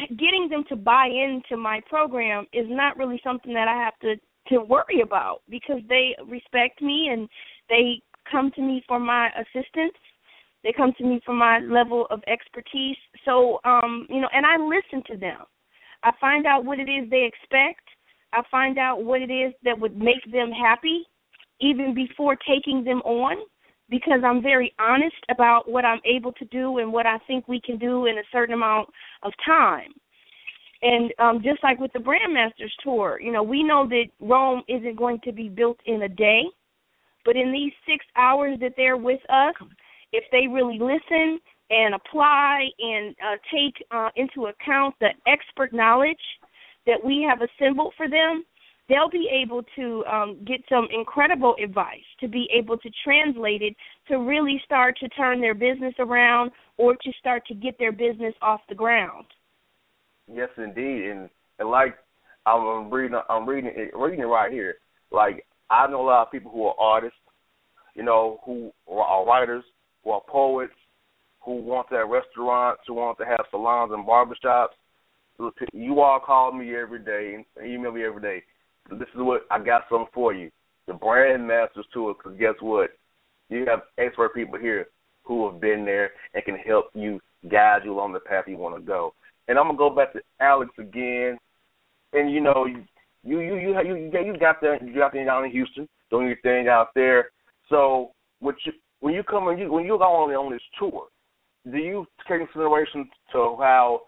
getting 0.09 0.47
them 0.49 0.63
to 0.69 0.75
buy 0.75 1.07
into 1.07 1.57
my 1.57 1.81
program 1.89 2.45
is 2.53 2.65
not 2.69 2.97
really 2.97 3.19
something 3.23 3.53
that 3.53 3.67
I 3.67 3.75
have 3.75 3.97
to 4.01 4.15
to 4.49 4.61
worry 4.61 5.01
about 5.01 5.41
because 5.49 5.81
they 5.89 6.15
respect 6.27 6.81
me 6.81 7.09
and 7.11 7.27
they 7.69 8.01
come 8.29 8.51
to 8.55 8.61
me 8.61 8.83
for 8.87 8.99
my 8.99 9.29
assistance. 9.29 9.97
They 10.63 10.73
come 10.73 10.93
to 10.97 11.03
me 11.03 11.21
for 11.25 11.33
my 11.33 11.59
level 11.59 12.07
of 12.09 12.21
expertise. 12.27 12.97
So, 13.23 13.59
um, 13.65 14.07
you 14.09 14.19
know, 14.19 14.29
and 14.33 14.45
I 14.45 14.57
listen 14.57 15.03
to 15.11 15.17
them. 15.17 15.39
I 16.03 16.11
find 16.19 16.45
out 16.45 16.65
what 16.65 16.79
it 16.79 16.89
is 16.89 17.09
they 17.09 17.23
expect. 17.23 17.81
I 18.33 18.41
find 18.49 18.77
out 18.77 19.03
what 19.03 19.21
it 19.21 19.31
is 19.31 19.53
that 19.63 19.79
would 19.79 19.97
make 19.97 20.23
them 20.31 20.51
happy 20.51 21.03
even 21.61 21.93
before 21.93 22.35
taking 22.47 22.83
them 22.83 22.99
on 23.01 23.37
because 23.89 24.21
I'm 24.25 24.41
very 24.41 24.73
honest 24.79 25.15
about 25.29 25.69
what 25.69 25.85
I'm 25.85 26.01
able 26.05 26.33
to 26.33 26.45
do 26.45 26.79
and 26.79 26.91
what 26.91 27.05
I 27.05 27.17
think 27.27 27.47
we 27.47 27.61
can 27.61 27.77
do 27.77 28.07
in 28.07 28.17
a 28.17 28.23
certain 28.31 28.53
amount 28.55 28.89
of 29.23 29.31
time. 29.45 29.93
And 30.81 31.13
um, 31.19 31.41
just 31.43 31.63
like 31.63 31.79
with 31.79 31.93
the 31.93 31.99
Brandmasters 31.99 32.71
tour, 32.83 33.19
you 33.21 33.31
know, 33.31 33.43
we 33.43 33.63
know 33.63 33.87
that 33.87 34.05
Rome 34.19 34.63
isn't 34.67 34.97
going 34.97 35.19
to 35.23 35.31
be 35.31 35.49
built 35.49 35.79
in 35.85 36.03
a 36.03 36.09
day. 36.09 36.43
But 37.25 37.35
in 37.35 37.51
these 37.51 37.73
six 37.89 38.05
hours 38.15 38.59
that 38.61 38.73
they're 38.77 38.97
with 38.97 39.19
us, 39.29 39.55
if 40.13 40.23
they 40.31 40.47
really 40.47 40.79
listen 40.79 41.39
and 41.69 41.95
apply 41.95 42.67
and 42.79 43.15
uh, 43.19 43.35
take 43.51 43.83
uh, 43.91 44.09
into 44.15 44.47
account 44.47 44.95
the 45.01 45.09
expert 45.27 45.73
knowledge 45.73 46.17
that 46.85 47.03
we 47.03 47.27
have 47.27 47.39
assembled 47.41 47.93
for 47.97 48.07
them, 48.07 48.45
they'll 48.87 49.09
be 49.09 49.27
able 49.31 49.63
to 49.75 50.05
um, 50.05 50.37
get 50.45 50.61
some 50.69 50.87
incredible 50.95 51.55
advice 51.61 52.05
to 52.19 52.27
be 52.27 52.47
able 52.55 52.77
to 52.77 52.89
translate 53.03 53.63
it 53.63 53.75
to 54.07 54.19
really 54.19 54.61
start 54.63 54.95
to 54.99 55.09
turn 55.09 55.41
their 55.41 55.55
business 55.55 55.95
around 55.97 56.51
or 56.77 56.93
to 56.93 57.11
start 57.19 57.45
to 57.47 57.55
get 57.55 57.77
their 57.79 57.91
business 57.91 58.35
off 58.43 58.61
the 58.69 58.75
ground. 58.75 59.25
Yes, 60.31 60.49
indeed, 60.57 61.09
and 61.09 61.29
and 61.59 61.69
like 61.69 61.95
I'm 62.45 62.91
reading, 62.91 63.17
I'm 63.29 63.47
reading 63.47 63.71
it, 63.73 63.95
reading 63.95 64.19
it 64.19 64.25
right 64.25 64.51
here. 64.51 64.75
Like 65.11 65.45
I 65.69 65.87
know 65.87 66.01
a 66.01 66.07
lot 66.07 66.27
of 66.27 66.31
people 66.31 66.51
who 66.51 66.65
are 66.65 66.75
artists, 66.79 67.17
you 67.95 68.03
know, 68.03 68.39
who 68.45 68.71
are 68.87 69.25
writers, 69.25 69.63
who 70.03 70.11
are 70.11 70.21
poets, 70.27 70.73
who 71.43 71.55
want 71.61 71.89
to 71.89 71.95
have 71.95 72.09
restaurants, 72.09 72.81
who 72.87 72.95
want 72.95 73.17
to 73.19 73.25
have 73.25 73.45
salons 73.51 73.91
and 73.93 74.05
barbershops. 74.05 74.73
You 75.73 75.99
all 75.99 76.19
call 76.19 76.51
me 76.51 76.75
every 76.75 76.99
day 76.99 77.35
and 77.35 77.67
email 77.67 77.91
me 77.91 78.03
every 78.03 78.21
day. 78.21 78.43
This 78.89 79.09
is 79.13 79.21
what 79.21 79.45
I 79.51 79.59
got 79.59 79.83
something 79.89 80.07
for 80.13 80.33
you. 80.33 80.51
The 80.87 80.93
brand 80.93 81.47
masters 81.47 81.85
tour, 81.91 82.13
because 82.13 82.37
guess 82.39 82.53
what? 82.61 82.91
You 83.49 83.65
have 83.67 83.81
expert 83.97 84.33
people 84.33 84.59
here 84.59 84.87
who 85.23 85.49
have 85.49 85.59
been 85.59 85.83
there 85.83 86.11
and 86.33 86.43
can 86.45 86.55
help 86.57 86.85
you 86.93 87.19
guide 87.49 87.81
you 87.83 87.93
along 87.93 88.13
the 88.13 88.19
path 88.19 88.45
you 88.47 88.57
want 88.57 88.75
to 88.75 88.81
go. 88.81 89.13
And 89.47 89.57
I'm 89.57 89.65
gonna 89.65 89.77
go 89.77 89.89
back 89.89 90.13
to 90.13 90.21
Alex 90.39 90.71
again. 90.77 91.37
And 92.13 92.31
you 92.31 92.41
know, 92.41 92.65
you 93.25 93.39
you 93.39 93.55
you 93.55 93.81
you 93.81 93.95
you, 93.95 94.33
you 94.33 94.39
got 94.39 94.61
there 94.61 94.81
you 94.83 94.93
got 94.93 95.11
there 95.11 95.25
down 95.25 95.45
in 95.45 95.51
Houston 95.51 95.89
doing 96.09 96.27
your 96.27 96.37
thing 96.43 96.67
out 96.67 96.89
there. 96.93 97.29
So 97.69 98.11
what 98.39 98.55
you 98.65 98.73
when 98.99 99.13
you 99.13 99.23
come 99.23 99.47
and 99.47 99.59
you 99.59 99.71
when 99.71 99.85
you 99.85 99.97
go 99.97 100.03
on 100.03 100.31
on 100.31 100.51
this 100.51 100.61
tour, 100.77 101.07
do 101.69 101.77
you 101.77 102.05
take 102.27 102.39
consideration 102.39 103.09
to 103.31 103.57
how 103.59 104.01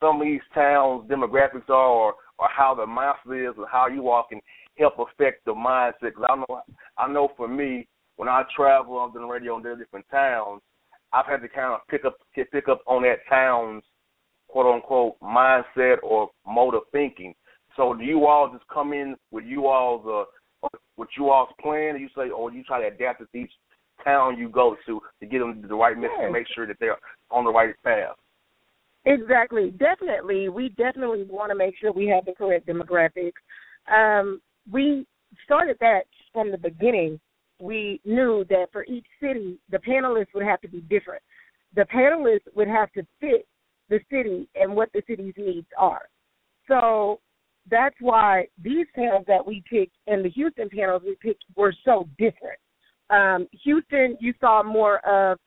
some 0.00 0.20
of 0.20 0.26
these 0.26 0.40
towns 0.52 1.08
demographics 1.08 1.68
are 1.68 1.74
or 1.74 2.14
or 2.38 2.48
how 2.48 2.74
the 2.74 2.84
mindset 2.84 3.50
is 3.50 3.54
or 3.56 3.68
how 3.68 3.86
you 3.86 4.08
all 4.08 4.26
can 4.28 4.40
help 4.76 4.94
affect 4.98 5.44
the 5.44 5.52
mindset? 5.52 5.92
Because 6.00 6.26
I 6.28 6.36
know 6.36 6.62
I 6.98 7.12
know 7.12 7.28
for 7.36 7.46
me 7.46 7.86
when 8.16 8.28
I 8.28 8.42
travel 8.54 8.96
on 8.96 9.12
the 9.14 9.20
radio 9.20 9.56
in 9.56 9.62
different 9.78 10.06
towns, 10.10 10.60
I've 11.12 11.26
had 11.26 11.42
to 11.42 11.48
kind 11.48 11.72
of 11.72 11.80
pick 11.88 12.04
up 12.04 12.16
pick 12.34 12.68
up 12.68 12.80
on 12.86 13.02
that 13.02 13.18
town's 13.28 13.84
quote 14.48 14.74
unquote 14.74 15.20
mindset 15.20 15.96
or 16.02 16.30
mode 16.44 16.74
of 16.74 16.82
thinking 16.90 17.34
so 17.76 17.94
do 17.94 18.04
you 18.04 18.26
all 18.26 18.50
just 18.52 18.64
come 18.72 18.92
in 18.92 19.16
with 19.30 19.44
you 19.44 19.66
all's 19.66 20.06
uh, 20.06 20.68
with 20.96 21.08
you 21.18 21.30
all's 21.30 21.50
plan, 21.60 21.94
or 21.94 21.98
you 21.98 22.08
say, 22.16 22.30
or 22.30 22.52
you 22.52 22.62
try 22.64 22.80
to 22.80 22.94
adapt 22.94 23.20
it 23.20 23.28
to 23.32 23.38
each 23.38 23.52
town 24.04 24.38
you 24.38 24.48
go 24.48 24.76
to 24.86 25.00
to 25.20 25.26
get 25.26 25.38
them 25.38 25.62
to 25.62 25.68
the 25.68 25.74
right 25.74 25.96
message 25.96 26.10
yes. 26.16 26.24
and 26.24 26.32
make 26.32 26.46
sure 26.54 26.66
that 26.66 26.76
they're 26.80 26.96
on 27.30 27.44
the 27.44 27.52
right 27.52 27.74
path? 27.84 28.16
Exactly. 29.06 29.70
Definitely. 29.72 30.48
We 30.48 30.70
definitely 30.70 31.24
want 31.24 31.50
to 31.50 31.56
make 31.56 31.74
sure 31.78 31.92
we 31.92 32.08
have 32.08 32.24
the 32.24 32.32
correct 32.32 32.66
demographics. 32.66 33.32
Um, 33.92 34.40
we 34.70 35.06
started 35.44 35.76
that 35.80 36.02
from 36.32 36.50
the 36.50 36.58
beginning. 36.58 37.20
We 37.60 38.00
knew 38.04 38.44
that 38.48 38.66
for 38.72 38.84
each 38.84 39.06
city, 39.20 39.58
the 39.70 39.78
panelists 39.78 40.34
would 40.34 40.44
have 40.44 40.60
to 40.62 40.68
be 40.68 40.80
different. 40.80 41.22
The 41.76 41.86
panelists 41.94 42.54
would 42.54 42.68
have 42.68 42.90
to 42.92 43.06
fit 43.20 43.46
the 43.90 44.00
city 44.10 44.48
and 44.54 44.74
what 44.74 44.90
the 44.94 45.02
city's 45.06 45.34
needs 45.36 45.66
are. 45.78 46.08
So 46.66 47.20
that's 47.70 47.96
why 48.00 48.46
these 48.62 48.86
panels 48.94 49.24
that 49.26 49.44
we 49.46 49.62
picked 49.68 49.96
and 50.06 50.24
the 50.24 50.30
Houston 50.30 50.68
panels 50.68 51.02
we 51.04 51.16
picked 51.20 51.44
were 51.56 51.74
so 51.84 52.08
different. 52.18 52.58
Um, 53.10 53.46
Houston, 53.64 54.16
you 54.20 54.34
saw 54.40 54.62
more 54.62 54.98
of 55.06 55.38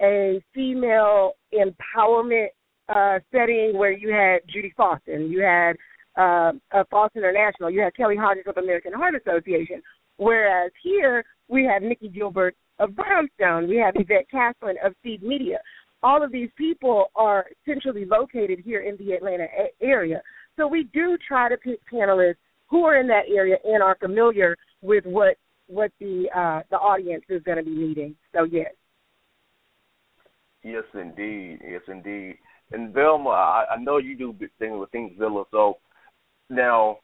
a 0.00 0.42
female 0.54 1.32
empowerment 1.52 2.48
uh, 2.88 3.18
setting 3.32 3.72
where 3.76 3.92
you 3.92 4.12
had 4.12 4.40
Judy 4.48 4.72
Faustin, 4.76 5.30
you 5.30 5.40
had 5.40 5.76
uh, 6.16 6.52
uh, 6.72 6.84
Faustin 6.90 7.20
International, 7.20 7.70
you 7.70 7.80
had 7.80 7.94
Kelly 7.96 8.16
Hodges 8.16 8.44
of 8.46 8.56
American 8.56 8.92
Heart 8.92 9.14
Association. 9.14 9.82
Whereas 10.16 10.70
here 10.82 11.24
we 11.48 11.64
have 11.64 11.82
Nikki 11.82 12.08
Gilbert 12.08 12.54
of 12.78 12.94
Brownstone, 12.94 13.68
we 13.68 13.76
have 13.76 13.94
Yvette 13.96 14.26
Caslin 14.32 14.74
of 14.84 14.94
Seed 15.02 15.22
Media. 15.22 15.58
All 16.02 16.22
of 16.22 16.30
these 16.30 16.50
people 16.56 17.06
are 17.16 17.46
centrally 17.66 18.04
located 18.04 18.60
here 18.62 18.80
in 18.80 18.96
the 18.98 19.12
Atlanta 19.12 19.44
a- 19.44 19.84
area. 19.84 20.20
So 20.56 20.66
we 20.66 20.84
do 20.92 21.18
try 21.26 21.48
to 21.48 21.56
pick 21.56 21.80
panelists 21.92 22.36
who 22.68 22.84
are 22.84 22.98
in 22.98 23.06
that 23.08 23.24
area 23.28 23.56
and 23.64 23.82
are 23.82 23.96
familiar 24.00 24.56
with 24.82 25.04
what 25.04 25.36
what 25.66 25.90
the 25.98 26.28
uh, 26.34 26.62
the 26.70 26.76
audience 26.76 27.24
is 27.28 27.42
going 27.42 27.58
to 27.58 27.64
be 27.64 27.70
needing. 27.70 28.14
So 28.34 28.44
yes. 28.44 28.72
Yes, 30.62 30.84
indeed. 30.94 31.60
Yes, 31.62 31.82
indeed. 31.88 32.38
And 32.72 32.92
Velma, 32.92 33.30
I, 33.30 33.64
I 33.72 33.76
know 33.76 33.98
you 33.98 34.16
do 34.16 34.34
things 34.58 34.78
with 34.78 34.90
things, 34.90 35.12
Thinkzilla. 35.18 35.44
So 35.50 35.78
now, 36.48 36.98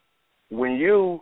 when 0.48 0.72
you 0.72 1.20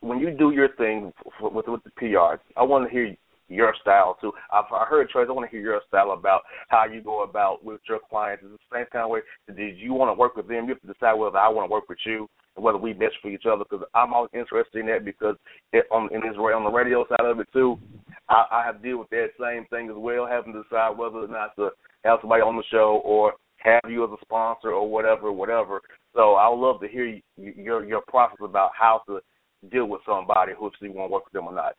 when 0.00 0.18
you 0.18 0.30
do 0.36 0.50
your 0.50 0.68
thing 0.76 1.12
with 1.40 1.66
with 1.66 1.84
the 1.84 1.90
PR, 1.96 2.40
I 2.56 2.62
want 2.62 2.86
to 2.86 2.90
hear 2.90 3.16
your 3.52 3.74
style 3.80 4.16
too. 4.20 4.32
I've 4.52 4.64
I 4.72 4.84
heard 4.84 5.08
Trace. 5.10 5.26
I 5.28 5.32
want 5.32 5.48
to 5.48 5.50
hear 5.50 5.60
your 5.60 5.80
style 5.88 6.12
about 6.12 6.42
how 6.68 6.84
you 6.84 7.02
go 7.02 7.22
about 7.22 7.64
with 7.64 7.80
your 7.88 8.00
clients. 8.08 8.44
Is 8.44 8.50
it 8.52 8.60
the 8.70 8.78
same 8.78 8.86
kind 8.92 9.04
of 9.04 9.10
way? 9.10 9.20
Did 9.54 9.78
you 9.78 9.92
want 9.92 10.08
to 10.10 10.18
work 10.18 10.36
with 10.36 10.48
them? 10.48 10.64
You 10.64 10.74
have 10.74 10.80
to 10.82 10.86
decide 10.86 11.14
whether 11.14 11.38
I 11.38 11.48
want 11.48 11.68
to 11.68 11.72
work 11.72 11.88
with 11.88 11.98
you 12.04 12.28
and 12.56 12.64
whether 12.64 12.78
we 12.78 12.94
mesh 12.94 13.12
for 13.20 13.28
each 13.28 13.46
other. 13.46 13.64
Because 13.68 13.86
I'm 13.94 14.12
always 14.12 14.30
interested 14.34 14.80
in 14.80 14.86
that 14.86 15.04
because 15.04 15.36
it, 15.72 15.86
on 15.90 16.08
in 16.12 16.20
this 16.20 16.36
on 16.36 16.64
the 16.64 16.70
radio 16.70 17.06
side 17.08 17.26
of 17.26 17.40
it 17.40 17.48
too, 17.52 17.78
I, 18.28 18.44
I 18.50 18.62
have 18.64 18.82
deal 18.82 18.98
with 18.98 19.10
that 19.10 19.28
same 19.40 19.66
thing 19.66 19.90
as 19.90 19.96
well, 19.96 20.26
having 20.26 20.52
to 20.54 20.62
decide 20.62 20.96
whether 20.96 21.18
or 21.18 21.28
not 21.28 21.54
to 21.56 21.70
have 22.04 22.18
somebody 22.20 22.42
on 22.42 22.56
the 22.56 22.64
show 22.70 23.00
or 23.04 23.34
have 23.58 23.82
you 23.88 24.04
as 24.04 24.10
a 24.10 24.24
sponsor 24.24 24.70
or 24.70 24.88
whatever, 24.88 25.30
whatever. 25.30 25.80
So 26.14 26.34
I 26.34 26.48
would 26.48 26.56
love 26.56 26.80
to 26.80 26.88
hear 26.88 27.20
your 27.36 27.84
your 27.84 28.02
process 28.08 28.38
about 28.42 28.70
how 28.78 29.02
to 29.06 29.20
deal 29.70 29.86
with 29.86 30.00
somebody 30.04 30.52
who 30.58 30.66
actually 30.66 30.88
want 30.88 31.08
to 31.08 31.12
work 31.12 31.24
with 31.24 31.32
them 31.32 31.46
or 31.46 31.54
not? 31.54 31.74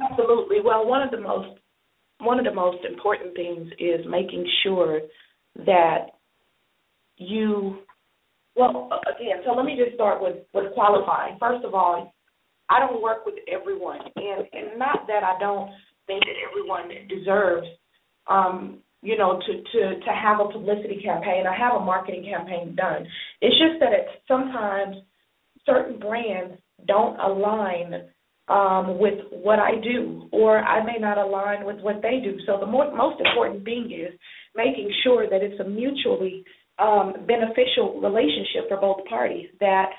Absolutely. 0.00 0.58
Well, 0.64 0.86
one 0.86 1.02
of 1.02 1.10
the 1.10 1.20
most 1.20 1.58
one 2.20 2.38
of 2.38 2.44
the 2.44 2.54
most 2.54 2.84
important 2.84 3.34
things 3.34 3.70
is 3.78 4.04
making 4.08 4.46
sure 4.62 5.00
that 5.66 6.06
you 7.16 7.78
well 8.56 8.88
again 9.16 9.38
so 9.44 9.52
let 9.52 9.64
me 9.64 9.76
just 9.82 9.94
start 9.94 10.22
with 10.22 10.36
with 10.54 10.72
qualifying 10.74 11.36
first 11.38 11.64
of 11.64 11.74
all 11.74 12.14
i 12.68 12.78
don't 12.78 13.02
work 13.02 13.24
with 13.26 13.36
everyone 13.52 13.98
and 14.16 14.46
and 14.52 14.78
not 14.78 15.06
that 15.06 15.22
i 15.24 15.38
don't 15.40 15.70
think 16.06 16.22
that 16.24 16.36
everyone 16.48 16.88
deserves 17.08 17.66
um 18.28 18.78
you 19.02 19.16
know 19.16 19.40
to 19.46 19.54
to 19.72 20.00
to 20.00 20.10
have 20.12 20.40
a 20.40 20.52
publicity 20.52 21.00
campaign 21.02 21.46
or 21.46 21.52
have 21.52 21.74
a 21.80 21.84
marketing 21.84 22.24
campaign 22.24 22.74
done 22.76 23.06
it's 23.40 23.58
just 23.58 23.80
that 23.80 23.92
it's 23.92 24.10
sometimes 24.28 24.96
certain 25.66 25.98
brands 25.98 26.58
don't 26.86 27.18
align 27.18 27.94
um, 28.48 28.98
with 28.98 29.18
what 29.30 29.58
I 29.58 29.72
do, 29.82 30.28
or 30.32 30.58
I 30.58 30.84
may 30.84 30.98
not 30.98 31.18
align 31.18 31.64
with 31.64 31.80
what 31.80 32.00
they 32.02 32.20
do. 32.22 32.38
So 32.46 32.58
the 32.58 32.66
more, 32.66 32.94
most 32.94 33.20
important 33.20 33.64
thing 33.64 33.90
is 33.92 34.18
making 34.56 34.90
sure 35.04 35.28
that 35.28 35.42
it's 35.42 35.60
a 35.60 35.64
mutually 35.64 36.44
um, 36.78 37.14
beneficial 37.26 38.00
relationship 38.00 38.68
for 38.68 38.78
both 38.80 39.04
parties. 39.08 39.48
That 39.60 39.90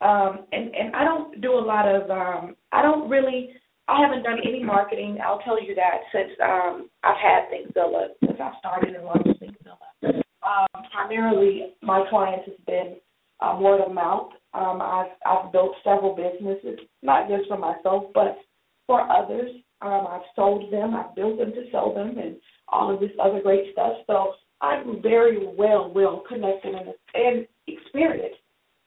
um, 0.00 0.46
and 0.52 0.74
and 0.74 0.94
I 0.94 1.04
don't 1.04 1.40
do 1.40 1.52
a 1.52 1.64
lot 1.64 1.86
of 1.88 2.10
um, 2.10 2.56
I 2.72 2.82
don't 2.82 3.08
really 3.08 3.50
I 3.88 4.00
haven't 4.00 4.22
done 4.22 4.38
any 4.46 4.62
marketing. 4.62 5.18
I'll 5.24 5.40
tell 5.40 5.62
you 5.62 5.74
that 5.74 5.98
since 6.12 6.30
um, 6.42 6.88
I've 7.02 7.16
had 7.16 7.48
ThinkZilla 7.52 8.08
since 8.20 8.38
I 8.40 8.52
started 8.58 8.94
and 8.94 9.04
launched 9.04 9.40
ThinkZilla. 9.40 10.22
Um, 10.42 10.82
primarily, 10.92 11.74
my 11.82 12.04
clients 12.10 12.46
has 12.46 12.56
been 12.66 12.96
uh, 13.40 13.58
word 13.60 13.80
of 13.80 13.92
mouth. 13.92 14.30
Um, 14.54 14.80
I've 14.80 15.10
I've 15.26 15.52
built 15.52 15.74
several 15.82 16.14
businesses, 16.14 16.78
not 17.02 17.28
just 17.28 17.48
for 17.48 17.58
myself, 17.58 18.04
but 18.14 18.38
for 18.86 19.00
others. 19.10 19.50
Um, 19.82 20.06
I've 20.08 20.22
sold 20.36 20.72
them, 20.72 20.94
I've 20.94 21.14
built 21.14 21.38
them 21.38 21.50
to 21.52 21.64
sell 21.70 21.92
them, 21.92 22.16
and 22.18 22.36
all 22.68 22.94
of 22.94 23.00
this 23.00 23.10
other 23.22 23.42
great 23.42 23.72
stuff. 23.72 23.94
So 24.06 24.34
I'm 24.60 25.02
very 25.02 25.46
well, 25.46 25.92
well 25.92 26.24
connected 26.26 26.74
and, 26.74 26.94
and 27.14 27.46
experienced 27.66 28.40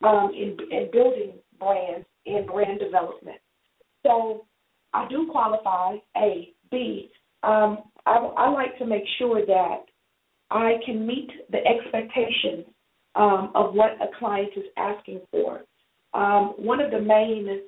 um, 0.04 0.32
in, 0.34 0.58
in 0.72 0.90
building 0.92 1.34
brands 1.60 2.08
and 2.26 2.48
brand 2.48 2.80
development. 2.80 3.38
So 4.04 4.46
I 4.94 5.08
do 5.10 5.28
qualify. 5.32 5.98
A, 6.16 6.54
B. 6.72 7.12
Um, 7.44 7.80
I, 8.06 8.16
I 8.16 8.50
like 8.50 8.78
to 8.80 8.86
make 8.86 9.04
sure 9.20 9.46
that 9.46 9.86
I 10.50 10.76
can 10.86 11.06
meet 11.06 11.30
the 11.52 11.60
expectations 11.66 12.66
um, 13.18 13.52
of 13.56 13.74
what 13.74 13.92
a 14.02 14.08
client 14.20 14.52
is 14.56 14.66
asking 14.78 15.22
for. 15.32 15.62
Um, 16.14 16.54
one 16.58 16.80
of 16.80 16.92
the 16.92 17.02
main 17.02 17.62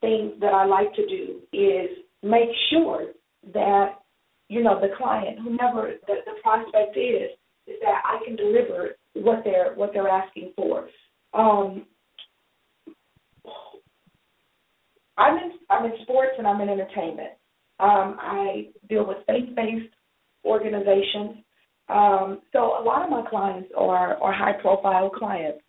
things 0.00 0.32
that 0.40 0.52
I 0.52 0.64
like 0.64 0.92
to 0.94 1.06
do 1.06 1.40
is 1.52 1.90
make 2.22 2.48
sure 2.70 3.06
that 3.52 4.00
you 4.48 4.62
know 4.62 4.80
the 4.80 4.94
client, 4.96 5.38
whomever 5.38 5.92
the, 6.06 6.14
the 6.26 6.32
prospect 6.42 6.96
is, 6.96 7.30
is 7.66 7.76
that 7.82 8.02
I 8.04 8.24
can 8.24 8.36
deliver 8.36 8.90
what 9.14 9.42
they're 9.44 9.74
what 9.74 9.92
they're 9.92 10.08
asking 10.08 10.52
for. 10.56 10.88
Um, 11.32 11.86
I'm 15.16 15.36
in 15.36 15.52
I'm 15.70 15.84
in 15.84 15.92
sports 16.02 16.32
and 16.38 16.46
I'm 16.46 16.60
in 16.60 16.68
entertainment. 16.68 17.30
Um, 17.80 18.16
I 18.20 18.68
deal 18.88 19.06
with 19.06 19.18
faith-based 19.26 19.92
organizations 20.44 21.38
um, 21.88 22.40
so 22.52 22.80
a 22.80 22.82
lot 22.82 23.02
of 23.02 23.10
my 23.10 23.24
clients 23.28 23.68
are, 23.76 24.16
are 24.16 24.32
high 24.32 24.60
profile 24.60 25.10
clients, 25.10 25.60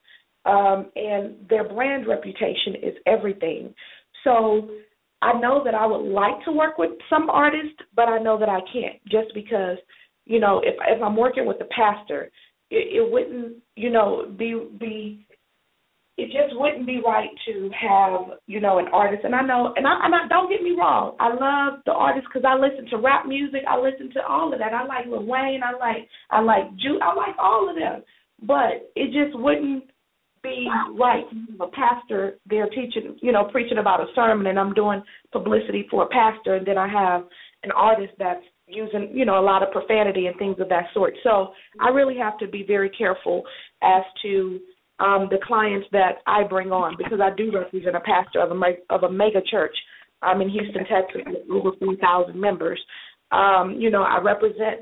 um, 0.45 0.91
and 0.95 1.35
their 1.49 1.67
brand 1.67 2.07
reputation 2.07 2.75
is 2.81 2.93
everything. 3.05 3.73
So 4.23 4.69
I 5.21 5.33
know 5.33 5.63
that 5.63 5.75
I 5.75 5.85
would 5.85 6.05
like 6.07 6.43
to 6.45 6.51
work 6.51 6.77
with 6.77 6.91
some 7.09 7.29
artists, 7.29 7.77
but 7.95 8.07
I 8.07 8.19
know 8.19 8.37
that 8.39 8.49
I 8.49 8.59
can't 8.71 9.03
just 9.09 9.33
because, 9.33 9.77
you 10.25 10.39
know, 10.39 10.61
if 10.63 10.75
if 10.87 11.01
I'm 11.01 11.15
working 11.17 11.45
with 11.45 11.57
a 11.61 11.65
pastor, 11.65 12.29
it, 12.69 13.03
it 13.03 13.11
wouldn't, 13.11 13.57
you 13.75 13.89
know, 13.89 14.31
be 14.37 14.67
be 14.79 15.27
it 16.17 16.27
just 16.27 16.57
wouldn't 16.57 16.85
be 16.85 17.01
right 17.05 17.29
to 17.45 17.69
have 17.79 18.39
you 18.47 18.59
know 18.61 18.79
an 18.79 18.87
artist. 18.93 19.23
And 19.23 19.35
i 19.35 19.41
know 19.41 19.73
and 19.75 19.85
i, 19.85 19.99
and 20.03 20.15
I 20.15 20.27
don't 20.29 20.49
get 20.49 20.61
me 20.61 20.75
wrong. 20.77 21.15
I 21.19 21.29
love 21.29 21.81
the 21.85 21.91
artists 21.91 22.27
because 22.31 22.47
i 22.47 22.55
listen 22.55 22.89
to 22.91 22.97
rap 22.97 23.25
music. 23.25 23.61
I 23.67 23.77
listen 23.79 24.11
to 24.13 24.25
all 24.27 24.53
of 24.53 24.59
that. 24.59 24.73
I 24.73 24.85
like 24.85 25.07
lil 25.07 25.25
wayne. 25.25 25.61
I 25.63 25.77
like 25.77 26.07
i 26.31 26.39
like 26.41 26.75
Ju 26.77 26.99
i 27.01 27.13
like 27.13 27.35
all 27.39 27.69
of 27.69 27.75
them. 27.75 28.03
But 28.43 28.91
it 28.95 29.07
just 29.07 29.37
wouldn't 29.37 29.85
be 30.43 30.67
right 30.97 31.25
a 31.59 31.67
pastor 31.69 32.37
they're 32.45 32.69
teaching 32.69 33.17
you 33.19 33.31
know 33.31 33.45
preaching 33.51 33.79
about 33.79 33.99
a 33.99 34.05
sermon 34.13 34.45
and 34.45 34.59
i'm 34.59 34.75
doing 34.75 35.01
publicity 35.31 35.87
for 35.89 36.03
a 36.03 36.07
pastor 36.09 36.53
and 36.53 36.67
then 36.67 36.77
i 36.77 36.87
have 36.87 37.23
an 37.63 37.71
artist 37.71 38.13
that's 38.19 38.43
using 38.67 39.09
you 39.13 39.25
know 39.25 39.39
a 39.39 39.41
lot 39.41 39.63
of 39.63 39.71
profanity 39.71 40.27
and 40.27 40.37
things 40.37 40.57
of 40.59 40.69
that 40.69 40.85
sort. 40.93 41.13
So 41.23 41.51
i 41.81 41.89
really 41.89 42.17
have 42.17 42.37
to 42.39 42.47
be 42.47 42.63
very 42.63 42.89
careful 42.89 43.43
as 43.81 44.03
to 44.21 44.59
um, 44.99 45.27
the 45.29 45.39
clients 45.43 45.87
that 45.91 46.19
I 46.25 46.43
bring 46.43 46.71
on 46.71 46.95
because 46.97 47.19
I 47.21 47.35
do 47.35 47.51
represent 47.51 47.95
a 47.95 47.99
pastor 47.99 48.41
of 48.41 48.51
a 48.51 48.93
of 48.93 49.03
a 49.03 49.11
mega 49.11 49.41
church. 49.41 49.75
I'm 50.21 50.41
in 50.41 50.49
Houston, 50.49 50.85
Texas, 50.85 51.21
with 51.25 51.49
over 51.51 51.71
3,000 51.77 52.39
members. 52.39 52.79
Um, 53.31 53.75
you 53.77 53.91
know, 53.91 54.03
I 54.03 54.19
represent, 54.21 54.81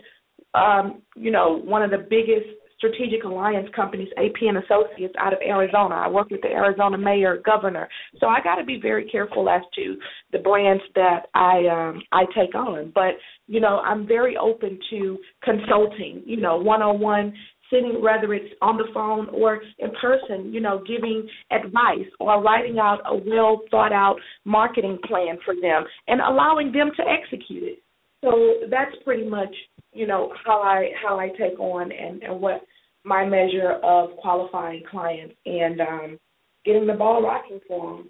um, 0.54 1.02
you 1.16 1.32
know, 1.32 1.62
one 1.64 1.82
of 1.82 1.92
the 1.92 2.06
biggest 2.10 2.48
strategic 2.78 3.24
alliance 3.24 3.68
companies, 3.76 4.10
AP 4.18 4.42
and 4.42 4.58
Associates, 4.58 5.14
out 5.18 5.34
of 5.34 5.40
Arizona. 5.42 5.96
I 5.96 6.10
work 6.10 6.30
with 6.30 6.42
the 6.42 6.50
Arizona 6.50 6.98
mayor, 6.98 7.42
governor. 7.46 7.88
So 8.20 8.28
I 8.28 8.42
got 8.44 8.56
to 8.56 8.66
be 8.66 8.80
very 8.82 9.10
careful 9.10 9.50
as 9.50 9.62
to 9.76 9.96
the 10.32 10.40
brands 10.40 10.84
that 10.96 11.28
I 11.34 11.66
um, 11.68 12.02
I 12.12 12.26
take 12.36 12.56
on. 12.56 12.92
But 12.94 13.14
you 13.48 13.60
know, 13.60 13.80
I'm 13.80 14.06
very 14.06 14.36
open 14.38 14.80
to 14.90 15.18
consulting. 15.44 16.24
You 16.26 16.42
know, 16.42 16.58
one-on-one 16.58 17.34
sitting, 17.74 18.02
whether 18.02 18.34
it's 18.34 18.54
on 18.62 18.78
the 18.78 18.86
phone 18.94 19.28
or 19.30 19.62
in 19.80 19.90
person, 20.00 20.54
you 20.54 20.62
know, 20.62 20.84
giving 20.88 21.28
advice 21.52 22.08
or 22.20 22.42
writing 22.42 22.78
out 22.78 23.00
a 23.06 23.16
well 23.16 23.62
thought 23.72 23.92
out 23.92 24.18
marketing 24.46 25.00
plan 25.06 25.38
for 25.44 25.56
them 25.56 25.84
and 26.08 26.22
allowing 26.22 26.72
them 26.72 26.92
to 26.98 27.04
execute 27.04 27.64
it. 27.64 27.80
So 28.22 28.68
that's 28.70 28.96
pretty 29.04 29.28
much, 29.28 29.54
you 29.92 30.08
know, 30.08 30.32
how 30.46 30.62
I 30.62 30.92
how 31.04 31.20
I 31.20 31.30
take 31.30 31.60
on 31.60 31.92
and, 31.92 32.22
and 32.24 32.40
what 32.40 32.62
my 33.04 33.26
measure 33.26 33.80
of 33.84 34.16
qualifying 34.18 34.84
clients 34.90 35.36
and 35.46 35.82
um, 35.82 36.20
getting 36.66 36.88
the 36.88 36.94
ball 36.94 37.22
rocking 37.22 37.60
for 37.68 37.98
them. 37.98 38.10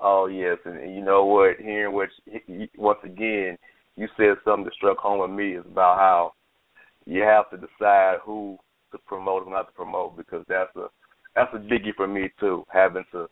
Oh 0.00 0.26
yes, 0.26 0.58
and, 0.64 0.94
you 0.94 1.04
know 1.04 1.24
what? 1.24 1.58
Hearing 1.60 1.94
what 1.94 2.08
once 2.76 2.98
again 3.04 3.56
you 3.96 4.08
said 4.16 4.34
something 4.44 4.64
that 4.64 4.74
struck 4.74 4.98
home 4.98 5.20
with 5.20 5.30
me 5.30 5.56
is 5.56 5.64
about 5.70 5.98
how 5.98 6.32
you 7.06 7.22
have 7.22 7.50
to 7.50 7.56
decide 7.56 8.18
who 8.24 8.58
to 8.92 8.98
promote 9.06 9.42
and 9.44 9.52
not 9.52 9.68
to 9.68 9.72
promote 9.72 10.16
because 10.16 10.44
that's 10.48 10.74
a 10.76 10.86
that's 11.34 11.52
a 11.54 11.58
biggie 11.58 11.94
for 11.96 12.06
me 12.06 12.30
too. 12.38 12.64
Having 12.72 13.04
to, 13.12 13.26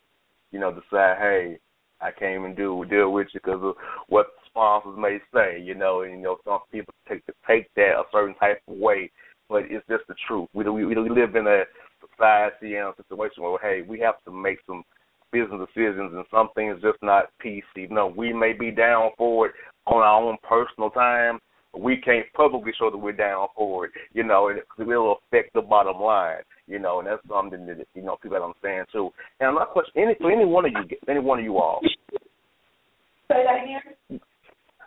you 0.51 0.59
know, 0.59 0.71
decide, 0.71 1.17
hey, 1.19 1.59
I 2.01 2.11
can't 2.11 2.39
even 2.39 2.55
do 2.55 2.83
deal 2.89 3.13
with 3.13 3.27
you 3.33 3.39
because 3.43 3.61
of 3.63 3.75
what 4.07 4.27
sponsors 4.47 4.97
may 4.97 5.19
say, 5.33 5.61
you 5.61 5.75
know, 5.75 6.01
and 6.01 6.13
you 6.13 6.23
know 6.23 6.37
some 6.43 6.59
people 6.71 6.93
take 7.07 7.23
take 7.47 7.73
that 7.75 7.99
a 7.99 8.03
certain 8.11 8.35
type 8.35 8.61
of 8.67 8.77
way, 8.77 9.11
but 9.47 9.63
it's 9.69 9.87
just 9.87 10.03
the 10.07 10.15
truth. 10.27 10.49
We 10.53 10.67
we, 10.69 10.85
we 10.85 10.95
live 10.95 11.35
in 11.35 11.47
a 11.47 11.63
society 12.01 12.75
and 12.75 12.87
a 12.87 12.93
situation 12.97 13.43
where 13.43 13.59
hey, 13.61 13.87
we 13.87 13.99
have 13.99 14.15
to 14.25 14.31
make 14.31 14.57
some 14.65 14.83
business 15.31 15.67
decisions, 15.67 16.11
and 16.13 16.25
some 16.31 16.49
things 16.55 16.81
just 16.81 16.97
not 17.01 17.29
PC. 17.43 17.89
No, 17.89 18.07
we 18.07 18.33
may 18.33 18.53
be 18.53 18.71
down 18.71 19.11
for 19.17 19.47
it 19.47 19.53
on 19.85 20.01
our 20.01 20.21
own 20.21 20.37
personal 20.43 20.89
time, 20.89 21.39
we 21.77 21.97
can't 21.97 22.25
publicly 22.33 22.71
show 22.77 22.89
that 22.89 22.97
we're 22.97 23.13
down 23.13 23.47
for 23.55 23.85
it, 23.85 23.91
you 24.13 24.23
know, 24.23 24.49
and 24.49 24.59
it 24.59 24.65
will 24.77 25.17
affect 25.27 25.53
the 25.53 25.61
bottom 25.61 26.01
line, 26.01 26.41
you 26.67 26.79
know, 26.79 26.99
and 26.99 27.07
that's 27.07 27.21
something 27.29 27.65
that 27.65 27.87
you 27.93 28.01
know 28.01 28.17
people 28.21 28.37
don't 28.37 28.49
understand 28.49 28.87
too. 28.91 29.09
And 29.39 29.55
my 29.55 29.65
question, 29.65 29.93
any 29.95 30.15
for 30.15 30.31
any 30.31 30.45
one 30.45 30.65
of 30.65 30.71
you, 30.71 30.97
any 31.07 31.19
one 31.19 31.39
of 31.39 31.45
you 31.45 31.57
all. 31.57 31.79
Say 33.29 33.43
that 33.45 33.63
again. 33.63 34.19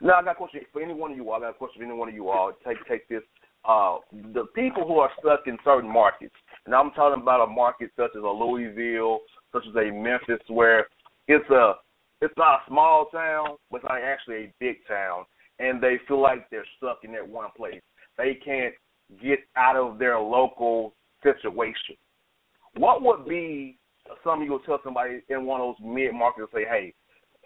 No, 0.03 0.12
I 0.12 0.23
got 0.23 0.33
a 0.33 0.35
question 0.35 0.61
for 0.73 0.83
any 0.83 0.92
one 0.92 1.12
of 1.12 1.16
you 1.16 1.31
all. 1.31 1.37
I 1.37 1.40
got 1.40 1.51
a 1.51 1.55
question 1.55 1.81
for 1.81 1.85
any 1.85 1.94
one 1.94 2.09
of 2.09 2.14
you 2.14 2.29
all. 2.29 2.53
Take 2.66 2.77
take 2.88 3.09
this. 3.09 3.23
Uh, 3.66 3.97
the 4.35 4.44
people 4.55 4.87
who 4.87 4.99
are 4.99 5.11
stuck 5.20 5.47
in 5.47 5.57
certain 5.64 5.90
markets, 5.90 6.35
and 6.66 6.75
I'm 6.75 6.90
talking 6.90 7.23
about 7.23 7.49
a 7.49 7.51
market 7.51 7.90
such 7.97 8.11
as 8.14 8.23
a 8.23 8.27
Louisville, 8.27 9.20
such 9.53 9.62
as 9.66 9.75
a 9.75 9.90
Memphis, 9.90 10.44
where 10.49 10.88
it's 11.29 11.49
a 11.49 11.73
it's 12.20 12.35
not 12.37 12.61
a 12.61 12.68
small 12.68 13.07
town, 13.07 13.57
but 13.70 13.79
it's 13.79 13.87
not 13.88 14.03
actually 14.03 14.37
a 14.37 14.55
big 14.61 14.77
town 14.87 15.25
and 15.59 15.83
they 15.83 15.99
feel 16.07 16.21
like 16.21 16.49
they're 16.51 16.67
stuck 16.77 17.01
in 17.05 17.12
that 17.12 17.29
one 17.29 17.51
place. 17.57 17.81
They 18.17 18.38
can't 18.45 18.75
get 19.23 19.40
out 19.57 19.77
of 19.77 19.99
their 19.99 20.19
local 20.19 20.95
situation. 21.23 21.97
What 22.77 23.03
would 23.03 23.27
be 23.27 23.79
something 24.23 24.45
you 24.45 24.53
would 24.53 24.64
tell 24.64 24.81
somebody 24.83 25.21
in 25.29 25.47
one 25.47 25.61
of 25.61 25.77
those 25.79 25.87
mid 25.87 26.12
markets 26.12 26.51
say, 26.53 26.64
hey, 26.64 26.95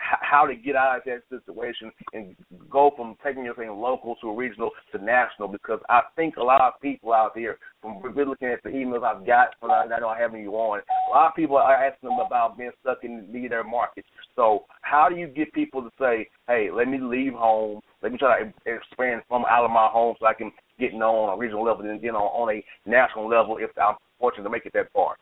how 0.01 0.47
to 0.47 0.55
get 0.55 0.77
out 0.77 0.99
of 0.99 1.03
that 1.07 1.23
situation 1.29 1.91
and 2.13 2.37
go 2.71 2.93
from 2.97 3.17
taking 3.25 3.45
your 3.45 3.55
thing 3.55 3.71
local 3.71 4.17
to 4.21 4.35
regional 4.35 4.71
to 4.93 5.05
national 5.05 5.49
because 5.49 5.81
I 5.89 6.03
think 6.17 6.37
a 6.37 6.43
lot 6.43 6.61
of 6.61 6.81
people 6.81 7.13
out 7.13 7.33
there, 7.35 7.59
from 7.83 8.01
looking 8.03 8.49
at 8.49 8.63
the 8.63 8.71
emails 8.71 9.05
I've 9.05 9.27
got, 9.27 9.49
but 9.61 9.71
I, 9.71 9.85
I 9.85 9.99
know 9.99 10.09
I 10.09 10.19
haven't 10.19 10.43
you 10.43 10.53
on, 10.53 10.81
a 10.81 11.11
lot 11.15 11.29
of 11.29 11.35
people 11.35 11.57
are 11.57 11.75
asking 11.75 12.11
them 12.11 12.21
about 12.25 12.57
being 12.57 12.71
stuck 12.81 12.99
in 13.03 13.29
their 13.49 13.65
market. 13.65 14.05
So 14.37 14.65
how 14.83 15.09
do 15.09 15.17
you 15.17 15.27
get 15.27 15.53
people 15.53 15.83
to 15.83 15.91
say, 15.99 16.29
hey, 16.47 16.71
let 16.73 16.89
me 16.89 16.99
leave 17.01 17.33
home, 17.33 17.81
let 18.03 18.13
me 18.13 18.19
try 18.19 18.43
to 18.45 18.53
expand 18.67 19.23
from 19.29 19.45
out 19.51 19.65
of 19.65 19.71
my 19.71 19.89
home 19.91 20.15
so 20.21 20.27
I 20.27 20.35
can 20.35 20.53
get 20.79 20.95
known 20.95 21.29
on 21.29 21.35
a 21.35 21.39
regional 21.39 21.65
level 21.65 21.85
and 21.85 22.03
you 22.03 22.13
know 22.13 22.29
on 22.29 22.55
a 22.55 22.65
national 22.89 23.29
level 23.29 23.59
if 23.59 23.71
I'm 23.81 23.97
fortunate 24.19 24.45
to 24.45 24.51
make 24.51 24.67
it 24.67 24.73
that 24.75 24.93
far. 24.93 25.17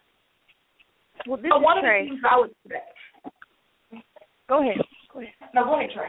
Well, 1.26 1.38
this 1.38 1.50
So 1.50 1.58
is 1.58 1.64
one 1.64 1.78
of 1.78 1.82
the 1.82 1.88
Trey. 1.88 2.08
things 2.08 2.20
I 2.30 2.38
would 2.38 2.50
Go 4.48 4.62
ahead. 4.62 4.76
Go 5.12 5.20
ahead. 5.20 5.32
no, 5.54 5.64
go 5.64 5.78
ahead, 5.78 5.90
Trey. 5.94 6.08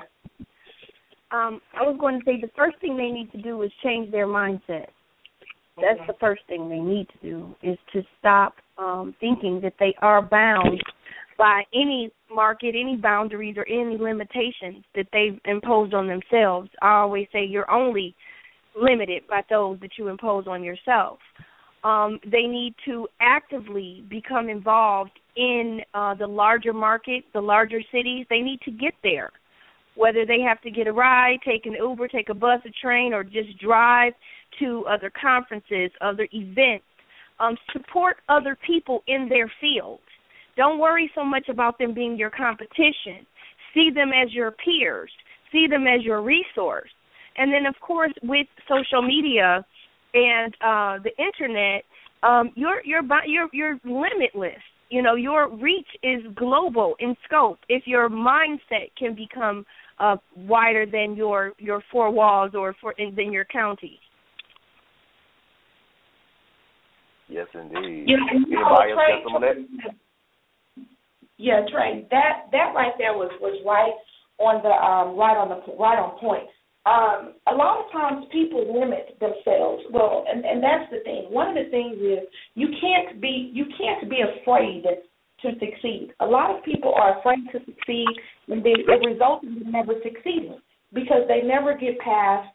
Um, 1.31 1.59
I 1.77 1.81
was 1.83 1.97
going 1.99 2.19
to 2.19 2.25
say 2.25 2.39
the 2.39 2.49
first 2.55 2.79
thing 2.79 2.95
they 2.95 3.09
need 3.09 3.31
to 3.31 3.41
do 3.41 3.61
is 3.63 3.71
change 3.83 4.11
their 4.11 4.27
mindset. 4.27 4.87
That's 5.79 5.99
the 6.07 6.13
first 6.19 6.41
thing 6.47 6.69
they 6.69 6.79
need 6.79 7.07
to 7.09 7.17
do 7.21 7.55
is 7.61 7.77
to 7.93 8.01
stop 8.19 8.55
um, 8.77 9.13
thinking 9.19 9.59
that 9.61 9.73
they 9.79 9.93
are 10.01 10.21
bound 10.21 10.81
by 11.37 11.63
any 11.73 12.11
market, 12.33 12.69
any 12.69 12.97
boundaries, 12.97 13.55
or 13.57 13.67
any 13.67 13.97
limitations 13.97 14.83
that 14.95 15.07
they've 15.13 15.39
imposed 15.45 15.93
on 15.93 16.07
themselves. 16.07 16.69
I 16.81 16.95
always 16.95 17.27
say 17.31 17.45
you're 17.45 17.69
only 17.71 18.15
limited 18.75 19.23
by 19.27 19.41
those 19.49 19.79
that 19.81 19.91
you 19.97 20.07
impose 20.07 20.45
on 20.47 20.63
yourself. 20.63 21.19
Um, 21.83 22.19
they 22.23 22.43
need 22.43 22.73
to 22.85 23.07
actively 23.21 24.03
become 24.09 24.49
involved 24.49 25.11
in 25.35 25.81
uh, 25.93 26.15
the 26.15 26.27
larger 26.27 26.73
market, 26.73 27.23
the 27.33 27.41
larger 27.41 27.79
cities. 27.91 28.25
They 28.29 28.41
need 28.41 28.59
to 28.61 28.71
get 28.71 28.93
there 29.03 29.31
whether 29.97 30.25
they 30.25 30.39
have 30.39 30.61
to 30.61 30.69
get 30.69 30.87
a 30.87 30.93
ride, 30.93 31.39
take 31.43 31.65
an 31.65 31.73
Uber, 31.73 32.07
take 32.07 32.29
a 32.29 32.33
bus, 32.33 32.61
a 32.65 32.69
train, 32.69 33.13
or 33.13 33.23
just 33.23 33.59
drive 33.59 34.13
to 34.59 34.85
other 34.87 35.11
conferences, 35.19 35.91
other 36.01 36.27
events. 36.31 36.85
Um, 37.39 37.55
support 37.71 38.17
other 38.29 38.57
people 38.65 39.03
in 39.07 39.27
their 39.29 39.51
field. 39.61 39.99
Don't 40.57 40.79
worry 40.79 41.09
so 41.15 41.23
much 41.23 41.47
about 41.49 41.77
them 41.77 41.93
being 41.93 42.17
your 42.17 42.31
competition. 42.31 43.25
See 43.73 43.89
them 43.93 44.09
as 44.09 44.33
your 44.33 44.51
peers. 44.51 45.11
See 45.51 45.67
them 45.69 45.85
as 45.87 46.03
your 46.03 46.21
resource. 46.21 46.89
And 47.37 47.53
then, 47.53 47.67
of 47.67 47.75
course, 47.79 48.11
with 48.23 48.47
social 48.67 49.01
media 49.01 49.63
and 50.15 50.53
uh, 50.55 50.97
the 51.03 51.11
internet, 51.17 51.83
um, 52.23 52.51
you're 52.55 52.81
you're 52.83 53.03
you're 53.27 53.47
you're 53.53 53.79
limitless. 53.85 54.61
You 54.89 55.03
know, 55.03 55.15
your 55.15 55.55
reach 55.55 55.87
is 56.01 56.21
global 56.35 56.95
in 56.99 57.15
scope. 57.25 57.59
If 57.69 57.83
your 57.85 58.09
mindset 58.09 58.89
can 58.97 59.15
become 59.15 59.65
uh, 59.99 60.15
wider 60.35 60.85
than 60.85 61.15
your 61.15 61.53
your 61.59 61.83
four 61.91 62.11
walls 62.11 62.51
or 62.55 62.75
for 62.81 62.95
than 62.97 63.31
your 63.31 63.45
county. 63.45 63.99
Yes, 67.29 67.47
indeed. 67.53 68.05
Yeah, 68.07 68.15
and 68.31 68.47
you 68.47 68.55
know, 68.55 68.75
Anybody 68.81 68.91
else 68.91 68.99
got 69.09 69.23
some 69.23 69.35
of 69.35 69.41
that? 69.41 70.06
Yeah, 71.37 71.61
Trey, 71.71 72.07
that 72.11 72.49
that 72.51 72.73
right 72.75 72.93
there 72.97 73.13
was 73.13 73.31
was 73.39 73.61
right 73.65 73.93
on 74.39 74.61
the 74.61 74.73
um 74.73 75.17
right 75.17 75.37
on 75.37 75.49
the 75.49 75.61
right 75.77 75.97
on 75.97 76.17
point. 76.19 76.49
Um, 76.87 77.35
a 77.51 77.55
lot 77.55 77.83
of 77.83 77.91
times 77.91 78.25
people 78.31 78.63
limit 78.63 79.19
themselves. 79.19 79.83
Well, 79.91 80.25
and 80.27 80.45
and 80.45 80.63
that's 80.63 80.89
the 80.89 81.03
thing. 81.03 81.27
One 81.29 81.49
of 81.49 81.55
the 81.55 81.69
things 81.69 81.99
is 81.99 82.25
you 82.55 82.69
can't 82.81 83.21
be 83.21 83.51
you 83.53 83.65
can't 83.77 84.09
be 84.09 84.23
afraid 84.23 84.83
to 85.41 85.49
succeed. 85.59 86.13
A 86.21 86.25
lot 86.25 86.55
of 86.55 86.63
people 86.63 86.93
are 86.95 87.19
afraid 87.19 87.45
to 87.51 87.59
succeed, 87.59 88.07
and 88.47 88.63
they, 88.63 88.73
it 88.73 89.05
results 89.05 89.45
in 89.45 89.59
them 89.59 89.71
never 89.71 89.93
succeeding 90.01 90.57
because 90.93 91.27
they 91.27 91.45
never 91.45 91.77
get 91.77 91.99
past 91.99 92.49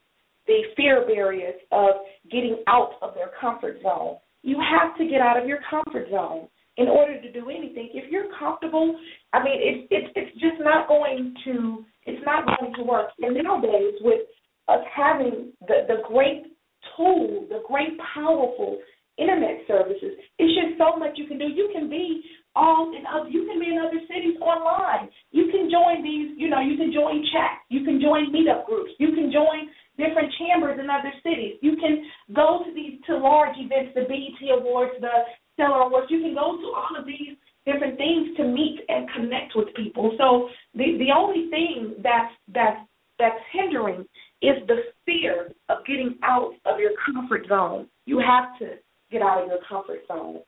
the 0.47 0.63
fear 0.77 1.07
barriers 1.07 1.55
of 1.71 2.03
getting 2.31 2.65
out 2.67 2.99
of 3.03 3.15
their 3.15 3.31
comfort 3.41 3.79
zone. 3.83 4.17
You 4.43 4.57
have 4.59 4.97
to 4.99 5.07
get 5.07 5.21
out 5.21 5.41
of 5.41 5.47
your 5.47 5.61
comfort 5.71 6.09
zone 6.11 6.49
in 6.77 6.89
order 6.89 7.21
to 7.21 7.33
do 7.33 7.51
anything. 7.51 7.91
If 7.93 8.11
you're 8.11 8.33
comfortable, 8.39 8.99
I 9.33 9.43
mean, 9.43 9.59
it's 9.61 9.89
it's 9.91 10.13
it's 10.17 10.35
just 10.41 10.61
not 10.61 10.89
going 10.89 11.35
to 11.45 11.85
it's 12.05 12.25
not 12.25 12.47
going 12.47 12.75
to 12.75 12.83
work. 12.83 13.11
And 13.21 13.37
nowadays, 13.43 13.95
with 14.01 14.21
us 14.69 14.85
having 14.95 15.53
the 15.69 15.85
the 15.89 16.03
great 16.09 16.57
tool, 16.97 17.47
the 17.49 17.63
great 17.69 17.99
powerful 18.15 18.79
internet 19.19 19.61
services, 19.69 20.17
it's 20.39 20.55
just 20.57 20.79
so 20.79 20.99
much 20.99 21.17
you 21.17 21.27
can 21.27 21.39
do. 21.39 21.45
You 21.45 21.71
can 21.73 21.91
be 21.91 22.23
all 22.55 22.93
in 22.97 23.05
other, 23.07 23.29
you 23.29 23.47
can 23.47 23.61
be 23.61 23.73
in 23.73 23.79
other 23.79 24.01
cities 24.09 24.41
online. 24.41 25.09
You 25.31 25.49
can 25.53 25.69
join 25.69 26.03
these, 26.03 26.37
you 26.37 26.49
know, 26.49 26.61
you 26.61 26.77
can 26.77 26.93
join 26.93 27.25
chats, 27.33 27.65
you 27.69 27.85
can 27.85 28.01
join 28.01 28.33
meetup 28.33 28.67
groups, 28.67 28.93
you 28.99 29.13
can 29.13 29.33
join 29.33 29.69
different 29.97 30.33
chambers 30.41 30.79
in 30.81 30.89
other 30.89 31.13
cities. 31.23 31.57
You 31.61 31.77
can 31.77 32.05
go 32.35 32.65
to 32.65 32.75
these 32.75 33.01
to 33.07 33.17
large 33.17 33.57
events, 33.57 33.93
the 33.95 34.09
BET 34.09 34.41
Awards, 34.59 34.93
the 35.01 35.29
Stellar 35.55 35.83
Awards. 35.87 36.11
You 36.11 36.21
can 36.21 36.35
go 36.35 36.57
to 36.57 36.73
all 36.75 36.97
of 36.99 37.07
these 37.07 37.37
different 37.65 37.97
things 37.97 38.37
to 38.37 38.45
meet 38.45 38.81
and 38.89 39.09
connect 39.11 39.55
with 39.55 39.69
people. 39.75 40.15
So 40.19 40.49
the 40.75 40.99
the 40.99 41.13
only 41.15 41.51
thing 41.51 41.95
that's 42.03 42.33
that's 42.53 42.81
that's 43.19 43.39
hindering 43.53 44.05
is 44.41 44.57
the 44.67 44.83
fear 45.07 45.53
of 45.69 45.79
getting 45.87 46.17
out 46.23 46.53
of 46.67 46.81
your 46.81 46.93
comfort 47.07 47.47
zone. 47.49 47.87
You 48.07 48.19
have 48.19 48.59
to 48.59 48.77
get 49.11 49.23
out 49.23 49.43
of 49.43 49.49
your 49.49 49.61
comfort 49.69 50.01
zone. 50.09 50.41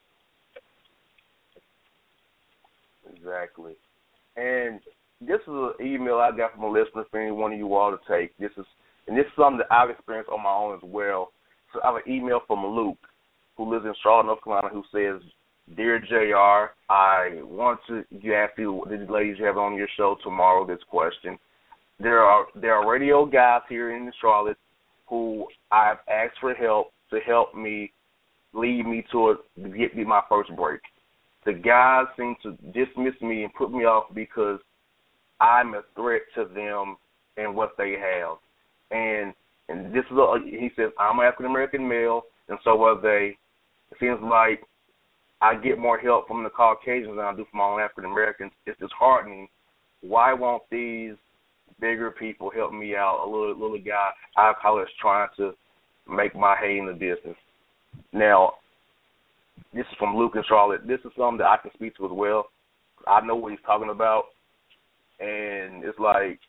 Exactly. 3.14 3.74
And 4.36 4.80
this 5.20 5.40
is 5.42 5.48
an 5.48 5.72
email 5.80 6.16
I 6.16 6.36
got 6.36 6.54
from 6.54 6.64
a 6.64 6.70
listener 6.70 7.04
for 7.10 7.20
any 7.20 7.30
one 7.30 7.52
of 7.52 7.58
you 7.58 7.72
all 7.74 7.96
to 7.96 7.98
take. 8.08 8.36
This 8.38 8.50
is 8.58 8.66
and 9.06 9.16
this 9.16 9.26
is 9.26 9.32
something 9.36 9.58
that 9.58 9.72
I've 9.72 9.90
experienced 9.90 10.30
on 10.30 10.42
my 10.42 10.50
own 10.50 10.74
as 10.74 10.82
well. 10.82 11.32
So 11.72 11.80
I 11.82 11.92
have 11.92 11.96
an 11.96 12.12
email 12.12 12.40
from 12.46 12.64
Luke, 12.64 12.98
who 13.56 13.72
lives 13.72 13.84
in 13.84 13.94
Charlotte, 14.02 14.26
North 14.26 14.44
Carolina, 14.44 14.68
who 14.68 14.84
says, 14.92 15.22
"Dear 15.76 15.98
Jr., 15.98 16.72
I 16.90 17.40
want 17.42 17.80
to 17.88 18.04
you 18.10 18.34
ask 18.34 18.56
you 18.58 18.84
the 18.88 19.10
ladies 19.10 19.38
you 19.38 19.44
have 19.44 19.58
on 19.58 19.76
your 19.76 19.88
show 19.96 20.16
tomorrow 20.22 20.66
this 20.66 20.82
question. 20.88 21.38
There 22.00 22.20
are 22.20 22.46
there 22.54 22.74
are 22.74 22.90
radio 22.90 23.24
guys 23.24 23.62
here 23.68 23.94
in 23.94 24.12
Charlotte 24.20 24.58
who 25.06 25.46
I've 25.70 25.98
asked 26.08 26.38
for 26.40 26.54
help 26.54 26.92
to 27.10 27.20
help 27.20 27.54
me 27.54 27.92
lead 28.52 28.86
me 28.86 29.04
to 29.12 29.30
a, 29.30 29.68
get 29.68 29.96
me 29.96 30.04
my 30.04 30.22
first 30.28 30.54
break. 30.56 30.80
The 31.44 31.52
guys 31.52 32.06
seem 32.16 32.36
to 32.42 32.52
dismiss 32.72 33.20
me 33.20 33.44
and 33.44 33.54
put 33.54 33.70
me 33.70 33.84
off 33.84 34.14
because 34.14 34.58
I'm 35.40 35.74
a 35.74 35.82
threat 35.94 36.22
to 36.36 36.46
them 36.46 36.96
and 37.36 37.54
what 37.54 37.72
they 37.76 37.92
have. 37.92 38.38
And 38.90 39.34
and 39.68 39.94
this 39.94 40.04
is 40.10 40.16
a, 40.16 40.36
he 40.44 40.70
says 40.76 40.90
I'm 40.98 41.18
an 41.20 41.26
African 41.26 41.46
American 41.46 41.88
male 41.88 42.22
and 42.48 42.58
so 42.64 42.82
are 42.82 43.00
they. 43.00 43.36
It 43.94 44.04
seems 44.04 44.18
like 44.22 44.62
I 45.40 45.54
get 45.54 45.78
more 45.78 45.98
help 45.98 46.26
from 46.26 46.42
the 46.42 46.50
Caucasians 46.50 47.16
than 47.16 47.24
I 47.24 47.34
do 47.34 47.46
from 47.50 47.60
own 47.60 47.80
African 47.80 48.10
Americans. 48.10 48.52
It's 48.66 48.78
disheartening. 48.80 49.48
Why 50.00 50.32
won't 50.32 50.62
these 50.70 51.14
bigger 51.80 52.10
people 52.10 52.50
help 52.50 52.72
me 52.72 52.96
out? 52.96 53.24
A 53.24 53.28
little 53.28 53.52
little 53.54 53.78
guy 53.78 54.10
out 54.36 54.50
of 54.50 54.62
college 54.62 54.88
trying 55.00 55.28
to 55.36 55.52
make 56.08 56.34
my 56.34 56.56
hay 56.60 56.78
in 56.78 56.86
the 56.86 56.92
business. 56.92 57.36
Now, 58.12 58.54
this 59.72 59.86
is 59.90 59.96
from 59.98 60.16
Luke 60.16 60.34
and 60.34 60.44
Charlotte. 60.46 60.86
This 60.86 61.00
is 61.04 61.12
something 61.16 61.38
that 61.38 61.46
I 61.46 61.56
can 61.62 61.70
speak 61.74 61.96
to 61.96 62.06
as 62.06 62.12
well. 62.12 62.46
I 63.06 63.20
know 63.20 63.36
what 63.36 63.52
he's 63.52 63.60
talking 63.66 63.90
about, 63.90 64.24
and 65.20 65.84
it's 65.84 65.98
like 65.98 66.40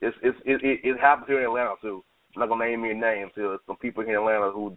it's 0.00 0.16
it's 0.22 0.38
it, 0.44 0.64
it, 0.64 0.80
it 0.84 1.00
happens 1.00 1.26
here 1.26 1.40
in 1.40 1.46
Atlanta 1.46 1.74
too. 1.82 2.02
I'm 2.38 2.48
not 2.48 2.56
gonna 2.56 2.70
name 2.70 2.84
any 2.84 2.94
names. 2.94 3.32
There's 3.34 3.58
some 3.66 3.76
people 3.78 4.04
here 4.04 4.14
in 4.14 4.20
Atlanta 4.20 4.52
who 4.52 4.76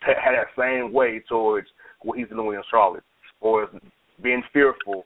had 0.00 0.32
that 0.32 0.46
same 0.58 0.94
way 0.94 1.22
towards 1.28 1.68
what 2.00 2.16
he's 2.16 2.28
doing 2.28 2.56
in 2.56 2.62
Charlotte, 2.70 3.04
or 3.42 3.68
being 4.22 4.42
fearful 4.50 5.04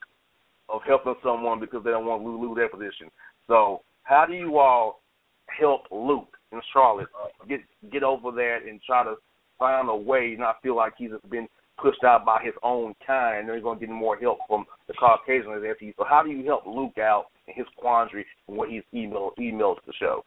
of 0.68 0.82
helping 0.86 1.16
someone 1.20 1.58
because 1.58 1.82
they 1.82 1.90
don't 1.90 2.06
want 2.06 2.22
to 2.22 2.28
lose 2.28 2.56
their 2.56 2.68
position. 2.68 3.10
So, 3.48 3.82
how 4.04 4.24
do 4.24 4.34
you 4.34 4.58
all 4.58 5.00
help 5.48 5.82
Luke 5.90 6.36
in 6.52 6.60
Charlotte 6.72 7.08
get 7.48 7.60
get 7.90 8.04
over 8.04 8.30
that 8.30 8.58
and 8.68 8.80
try 8.86 9.02
to 9.02 9.16
find 9.58 9.88
a 9.88 9.96
way, 9.96 10.36
not 10.38 10.62
feel 10.62 10.76
like 10.76 10.92
he's 10.96 11.10
just 11.10 11.28
been 11.28 11.48
pushed 11.76 12.04
out 12.04 12.24
by 12.24 12.40
his 12.40 12.54
own 12.62 12.94
kind, 13.04 13.40
and 13.40 13.48
they're 13.48 13.60
going 13.60 13.80
to 13.80 13.86
get 13.86 13.92
more 13.92 14.16
help 14.16 14.38
from 14.46 14.64
the 14.86 14.94
Caucasian 14.94 15.50
as 15.52 15.62
FT. 15.62 15.92
So 15.96 16.04
how 16.08 16.22
do 16.22 16.30
you 16.30 16.46
help 16.46 16.66
Luke 16.66 16.98
out 16.98 17.26
in 17.48 17.54
his 17.54 17.66
quandary 17.76 18.24
and 18.46 18.56
what 18.56 18.70
he's 18.70 18.84
email 18.94 19.32
emails 19.40 19.78
the 19.86 19.92
show? 19.98 20.24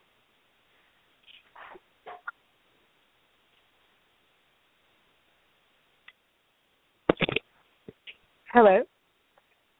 Hello. 8.52 8.82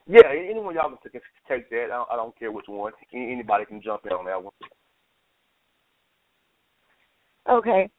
Yeah, 0.07 0.21
anyone 0.31 0.75
y'all 0.75 0.89
can 0.89 1.11
take, 1.11 1.21
take 1.47 1.69
that. 1.69 1.85
I 1.85 1.87
don't, 1.87 2.09
I 2.11 2.15
don't 2.15 2.37
care 2.37 2.51
which 2.51 2.65
one. 2.67 2.93
Anybody 3.13 3.65
can 3.65 3.81
jump 3.81 4.05
in 4.05 4.11
on 4.11 4.25
that 4.25 4.41
one. 4.41 4.53
Okay. 7.49 7.89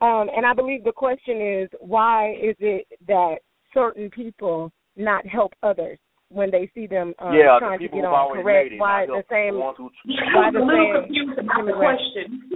Um, 0.00 0.28
and 0.34 0.44
I 0.44 0.54
believe 0.54 0.84
the 0.84 0.92
question 0.92 1.40
is 1.40 1.68
why 1.80 2.32
is 2.32 2.56
it 2.58 2.86
that 3.06 3.36
certain 3.72 4.10
people 4.10 4.72
not 4.96 5.26
help 5.26 5.52
others? 5.62 5.98
when 6.32 6.50
they 6.50 6.70
see 6.74 6.86
them 6.86 7.14
uh, 7.22 7.30
yeah, 7.30 7.58
trying 7.58 7.78
the 7.78 7.88
to 7.88 7.94
get 7.94 8.04
on 8.04 8.42
correct 8.42 8.72
it, 8.72 8.80
why 8.80 9.06
the 9.06 9.22
same 9.30 9.58
ones 9.58 9.76
who, 9.76 9.90
why 10.34 10.46
I'm 10.46 10.54
the 10.54 10.60
a 10.60 10.64
little 10.64 10.92
same 10.94 11.02
confused 11.04 11.38
about 11.38 11.66
the 11.66 11.72
question. 11.72 12.50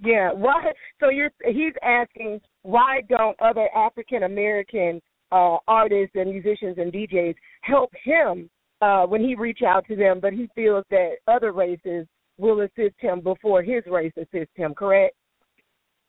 Yeah, 0.00 0.32
why? 0.32 0.72
So 1.00 1.10
you're 1.10 1.30
he's 1.44 1.74
asking 1.82 2.40
why 2.62 3.02
don't 3.08 3.40
other 3.40 3.68
African 3.74 4.24
American 4.24 5.00
uh, 5.34 5.58
artists 5.66 6.14
and 6.14 6.30
musicians 6.30 6.78
and 6.78 6.92
DJs 6.92 7.34
help 7.62 7.90
him 8.04 8.48
uh, 8.80 9.04
when 9.04 9.20
he 9.20 9.34
reach 9.34 9.60
out 9.66 9.84
to 9.88 9.96
them, 9.96 10.20
but 10.20 10.32
he 10.32 10.48
feels 10.54 10.84
that 10.90 11.14
other 11.26 11.52
races 11.52 12.06
will 12.38 12.60
assist 12.60 12.94
him 12.98 13.20
before 13.20 13.62
his 13.62 13.82
race 13.90 14.12
assists 14.16 14.54
him. 14.54 14.74
Correct? 14.74 15.14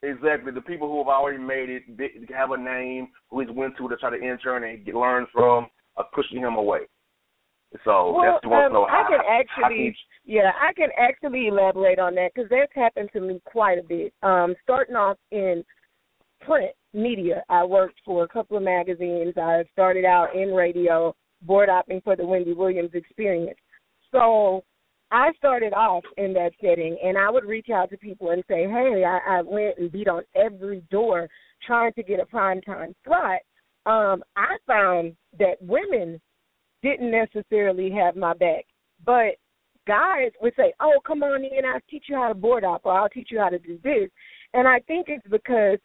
Exactly. 0.03 0.51
The 0.51 0.61
people 0.61 0.87
who 0.87 0.99
have 0.99 1.07
already 1.07 1.39
made 1.39 1.69
it 1.69 1.83
have 2.31 2.51
a 2.51 2.57
name 2.57 3.07
who 3.29 3.39
he's 3.39 3.49
went 3.49 3.75
to 3.77 3.89
to 3.89 3.95
try 3.97 4.15
to 4.15 4.23
intern 4.23 4.63
and 4.63 4.85
get, 4.85 4.93
learn 4.93 5.25
from 5.33 5.67
are 5.97 6.05
pushing 6.13 6.37
him 6.37 6.55
away. 6.55 6.81
So 7.83 8.13
well, 8.13 8.21
that's 8.23 8.43
the 8.43 8.49
one 8.49 8.75
um, 8.75 8.85
I 8.87 9.03
can 9.09 9.19
actually, 9.29 9.95
yeah, 10.23 10.51
I 10.61 10.71
can 10.73 10.89
actually 10.97 11.47
elaborate 11.47 11.99
on 11.99 12.15
that 12.15 12.31
because 12.33 12.49
that's 12.49 12.71
happened 12.75 13.09
to 13.13 13.19
me 13.19 13.41
quite 13.43 13.79
a 13.79 13.83
bit. 13.83 14.13
Um, 14.21 14.55
starting 14.63 14.95
off 14.95 15.17
in 15.31 15.63
print 16.41 16.71
media, 16.95 17.43
I 17.49 17.63
worked 17.63 17.99
for 18.05 18.23
a 18.23 18.27
couple 18.27 18.57
of 18.57 18.63
magazines. 18.63 19.33
I 19.37 19.63
started 19.73 20.05
out 20.05 20.35
in 20.35 20.49
radio, 20.49 21.15
board 21.41 21.69
opping 21.69 22.03
for 22.03 22.15
the 22.15 22.25
Wendy 22.25 22.53
Williams 22.53 22.91
Experience. 22.93 23.57
So 24.11 24.63
I 25.11 25.31
started 25.37 25.73
off 25.73 26.03
in 26.17 26.33
that 26.33 26.51
setting, 26.61 26.97
and 27.03 27.17
I 27.17 27.29
would 27.29 27.45
reach 27.45 27.69
out 27.69 27.89
to 27.91 27.97
people 27.97 28.31
and 28.31 28.43
say, 28.47 28.63
"Hey, 28.63 29.03
I, 29.05 29.37
I 29.37 29.41
went 29.41 29.77
and 29.77 29.91
beat 29.91 30.07
on 30.07 30.23
every 30.35 30.81
door 30.89 31.29
trying 31.65 31.93
to 31.93 32.03
get 32.03 32.19
a 32.19 32.25
primetime 32.25 32.93
slot." 33.05 33.41
Um, 33.85 34.23
I 34.35 34.57
found 34.65 35.15
that 35.37 35.61
women 35.61 36.19
didn't 36.81 37.11
necessarily 37.11 37.91
have 37.91 38.15
my 38.15 38.33
back, 38.33 38.65
but 39.05 39.35
guys 39.87 40.31
would 40.41 40.55
say, 40.55 40.73
"Oh, 40.79 40.99
come 41.05 41.23
on 41.23 41.43
in, 41.43 41.65
I'll 41.65 41.79
teach 41.89 42.05
you 42.09 42.15
how 42.15 42.29
to 42.29 42.33
board 42.33 42.63
up, 42.63 42.81
or 42.85 42.93
I'll 42.93 43.09
teach 43.09 43.29
you 43.31 43.39
how 43.39 43.49
to 43.49 43.59
do 43.59 43.77
this." 43.83 44.09
And 44.53 44.67
I 44.67 44.79
think 44.81 45.07
it's 45.09 45.27
because 45.27 45.79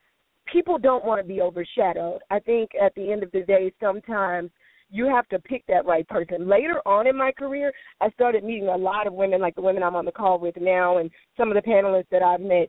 people 0.52 0.78
don't 0.78 1.04
want 1.04 1.20
to 1.20 1.26
be 1.26 1.40
overshadowed. 1.40 2.20
I 2.30 2.40
think 2.40 2.70
at 2.80 2.94
the 2.94 3.10
end 3.12 3.22
of 3.22 3.32
the 3.32 3.42
day, 3.42 3.72
sometimes 3.80 4.50
you 4.90 5.06
have 5.06 5.28
to 5.28 5.38
pick 5.38 5.64
that 5.68 5.86
right 5.86 6.06
person. 6.08 6.48
Later 6.48 6.80
on 6.84 7.06
in 7.06 7.16
my 7.16 7.32
career, 7.32 7.72
I 8.00 8.10
started 8.10 8.44
meeting 8.44 8.68
a 8.68 8.76
lot 8.76 9.06
of 9.06 9.12
women, 9.12 9.40
like 9.40 9.54
the 9.54 9.62
women 9.62 9.82
I'm 9.82 9.94
on 9.94 10.04
the 10.04 10.12
call 10.12 10.38
with 10.38 10.56
now, 10.60 10.98
and 10.98 11.10
some 11.36 11.48
of 11.48 11.54
the 11.54 11.68
panelists 11.68 12.08
that 12.10 12.22
I've 12.22 12.40
met. 12.40 12.68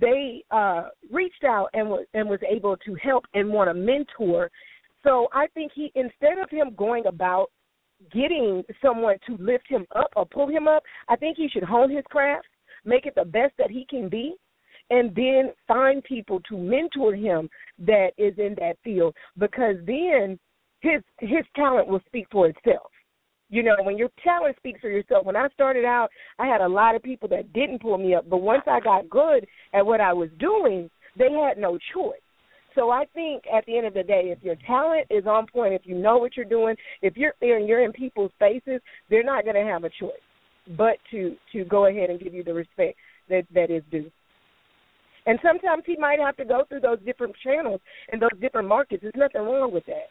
They 0.00 0.44
uh, 0.50 0.88
reached 1.12 1.44
out 1.44 1.68
and 1.72 1.88
was 1.88 2.06
and 2.14 2.28
was 2.28 2.40
able 2.48 2.76
to 2.78 2.94
help 3.02 3.24
and 3.34 3.50
want 3.50 3.70
to 3.70 3.74
mentor. 3.74 4.50
So 5.04 5.28
I 5.32 5.46
think 5.54 5.72
he, 5.74 5.92
instead 5.94 6.38
of 6.38 6.50
him 6.50 6.74
going 6.76 7.06
about 7.06 7.50
getting 8.12 8.62
someone 8.82 9.16
to 9.26 9.36
lift 9.38 9.64
him 9.68 9.86
up 9.94 10.10
or 10.16 10.26
pull 10.26 10.48
him 10.48 10.66
up, 10.66 10.82
I 11.08 11.16
think 11.16 11.36
he 11.36 11.48
should 11.48 11.62
hone 11.62 11.94
his 11.94 12.04
craft, 12.10 12.48
make 12.84 13.06
it 13.06 13.14
the 13.14 13.24
best 13.24 13.54
that 13.58 13.70
he 13.70 13.86
can 13.88 14.08
be, 14.08 14.34
and 14.90 15.14
then 15.14 15.52
find 15.66 16.02
people 16.04 16.40
to 16.48 16.56
mentor 16.56 17.14
him 17.14 17.48
that 17.78 18.10
is 18.16 18.34
in 18.38 18.54
that 18.58 18.76
field 18.84 19.14
because 19.38 19.76
then 19.86 20.38
his 20.80 21.02
his 21.18 21.44
talent 21.54 21.88
will 21.88 22.00
speak 22.06 22.26
for 22.30 22.46
itself. 22.48 22.90
You 23.48 23.62
know, 23.62 23.76
when 23.82 23.96
your 23.96 24.10
talent 24.24 24.56
speaks 24.56 24.80
for 24.80 24.90
yourself. 24.90 25.24
When 25.24 25.36
I 25.36 25.48
started 25.54 25.84
out, 25.84 26.08
I 26.38 26.46
had 26.46 26.60
a 26.60 26.68
lot 26.68 26.96
of 26.96 27.02
people 27.02 27.28
that 27.28 27.52
didn't 27.52 27.80
pull 27.80 27.96
me 27.96 28.14
up, 28.14 28.28
but 28.28 28.38
once 28.38 28.62
I 28.66 28.80
got 28.80 29.08
good 29.08 29.46
at 29.72 29.86
what 29.86 30.00
I 30.00 30.12
was 30.12 30.30
doing, 30.38 30.90
they 31.16 31.30
had 31.30 31.56
no 31.56 31.78
choice. 31.94 32.18
So 32.74 32.90
I 32.90 33.04
think 33.14 33.44
at 33.46 33.64
the 33.66 33.78
end 33.78 33.86
of 33.86 33.94
the 33.94 34.02
day, 34.02 34.34
if 34.36 34.42
your 34.42 34.56
talent 34.66 35.06
is 35.10 35.26
on 35.26 35.46
point, 35.46 35.74
if 35.74 35.82
you 35.84 35.94
know 35.94 36.18
what 36.18 36.36
you're 36.36 36.44
doing, 36.44 36.76
if 37.02 37.16
you're 37.16 37.34
there 37.40 37.56
and 37.56 37.68
you're 37.68 37.84
in 37.84 37.92
people's 37.92 38.32
faces, 38.38 38.80
they're 39.08 39.22
not 39.22 39.44
going 39.44 39.56
to 39.56 39.62
have 39.62 39.84
a 39.84 39.90
choice 39.90 40.12
but 40.76 40.96
to 41.10 41.36
to 41.52 41.64
go 41.64 41.86
ahead 41.86 42.10
and 42.10 42.20
give 42.20 42.34
you 42.34 42.42
the 42.42 42.52
respect 42.52 42.96
that 43.28 43.44
that 43.54 43.70
is 43.70 43.82
due. 43.90 44.10
And 45.26 45.38
sometimes 45.42 45.82
he 45.86 45.96
might 45.96 46.20
have 46.20 46.36
to 46.36 46.44
go 46.44 46.64
through 46.68 46.80
those 46.80 46.98
different 47.04 47.34
channels 47.42 47.80
and 48.10 48.22
those 48.22 48.30
different 48.40 48.68
markets. 48.68 49.02
There's 49.02 49.14
nothing 49.16 49.42
wrong 49.42 49.72
with 49.72 49.84
that. 49.86 50.08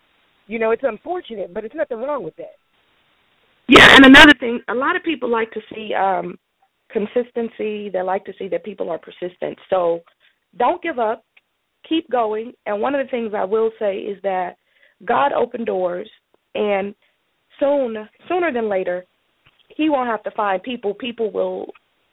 You 0.47 0.60
know, 0.60 0.71
it's 0.71 0.84
unfortunate, 0.84 1.54
but 1.54 1.63
it's 1.63 1.75
nothing 1.75 1.99
wrong 1.99 2.23
with 2.23 2.36
that. 2.36 2.58
Yeah, 3.67 3.95
and 3.95 4.06
another 4.06 4.34
thing, 4.39 4.60
a 4.67 4.75
lot 4.75 4.95
of 4.95 5.04
people 5.04 5.30
like 5.30 5.51
to 5.51 5.62
see 5.73 5.93
um 5.93 6.38
consistency. 6.91 7.89
They 7.89 8.01
like 8.04 8.25
to 8.25 8.34
see 8.38 8.47
that 8.49 8.63
people 8.63 8.89
are 8.89 8.99
persistent. 8.99 9.58
So 9.69 10.01
don't 10.58 10.82
give 10.84 10.99
up. 10.99 11.23
Keep 11.88 12.10
going. 12.10 12.54
And 12.65 12.82
one 12.82 12.95
of 12.95 13.06
the 13.06 13.10
things 13.10 13.34
I 13.36 13.43
will 13.43 13.71
say 13.80 13.97
is 13.97 14.21
that 14.23 14.58
God 15.04 15.34
opened 15.34 15.65
doors 15.65 16.10
and 16.54 16.95
soon 17.60 18.08
sooner 18.28 18.51
than 18.51 18.69
later 18.69 19.06
he 19.75 19.89
won't 19.89 20.10
have 20.10 20.23
to 20.23 20.32
find 20.32 20.62
people. 20.63 20.93
People 20.93 21.32
will 21.32 21.67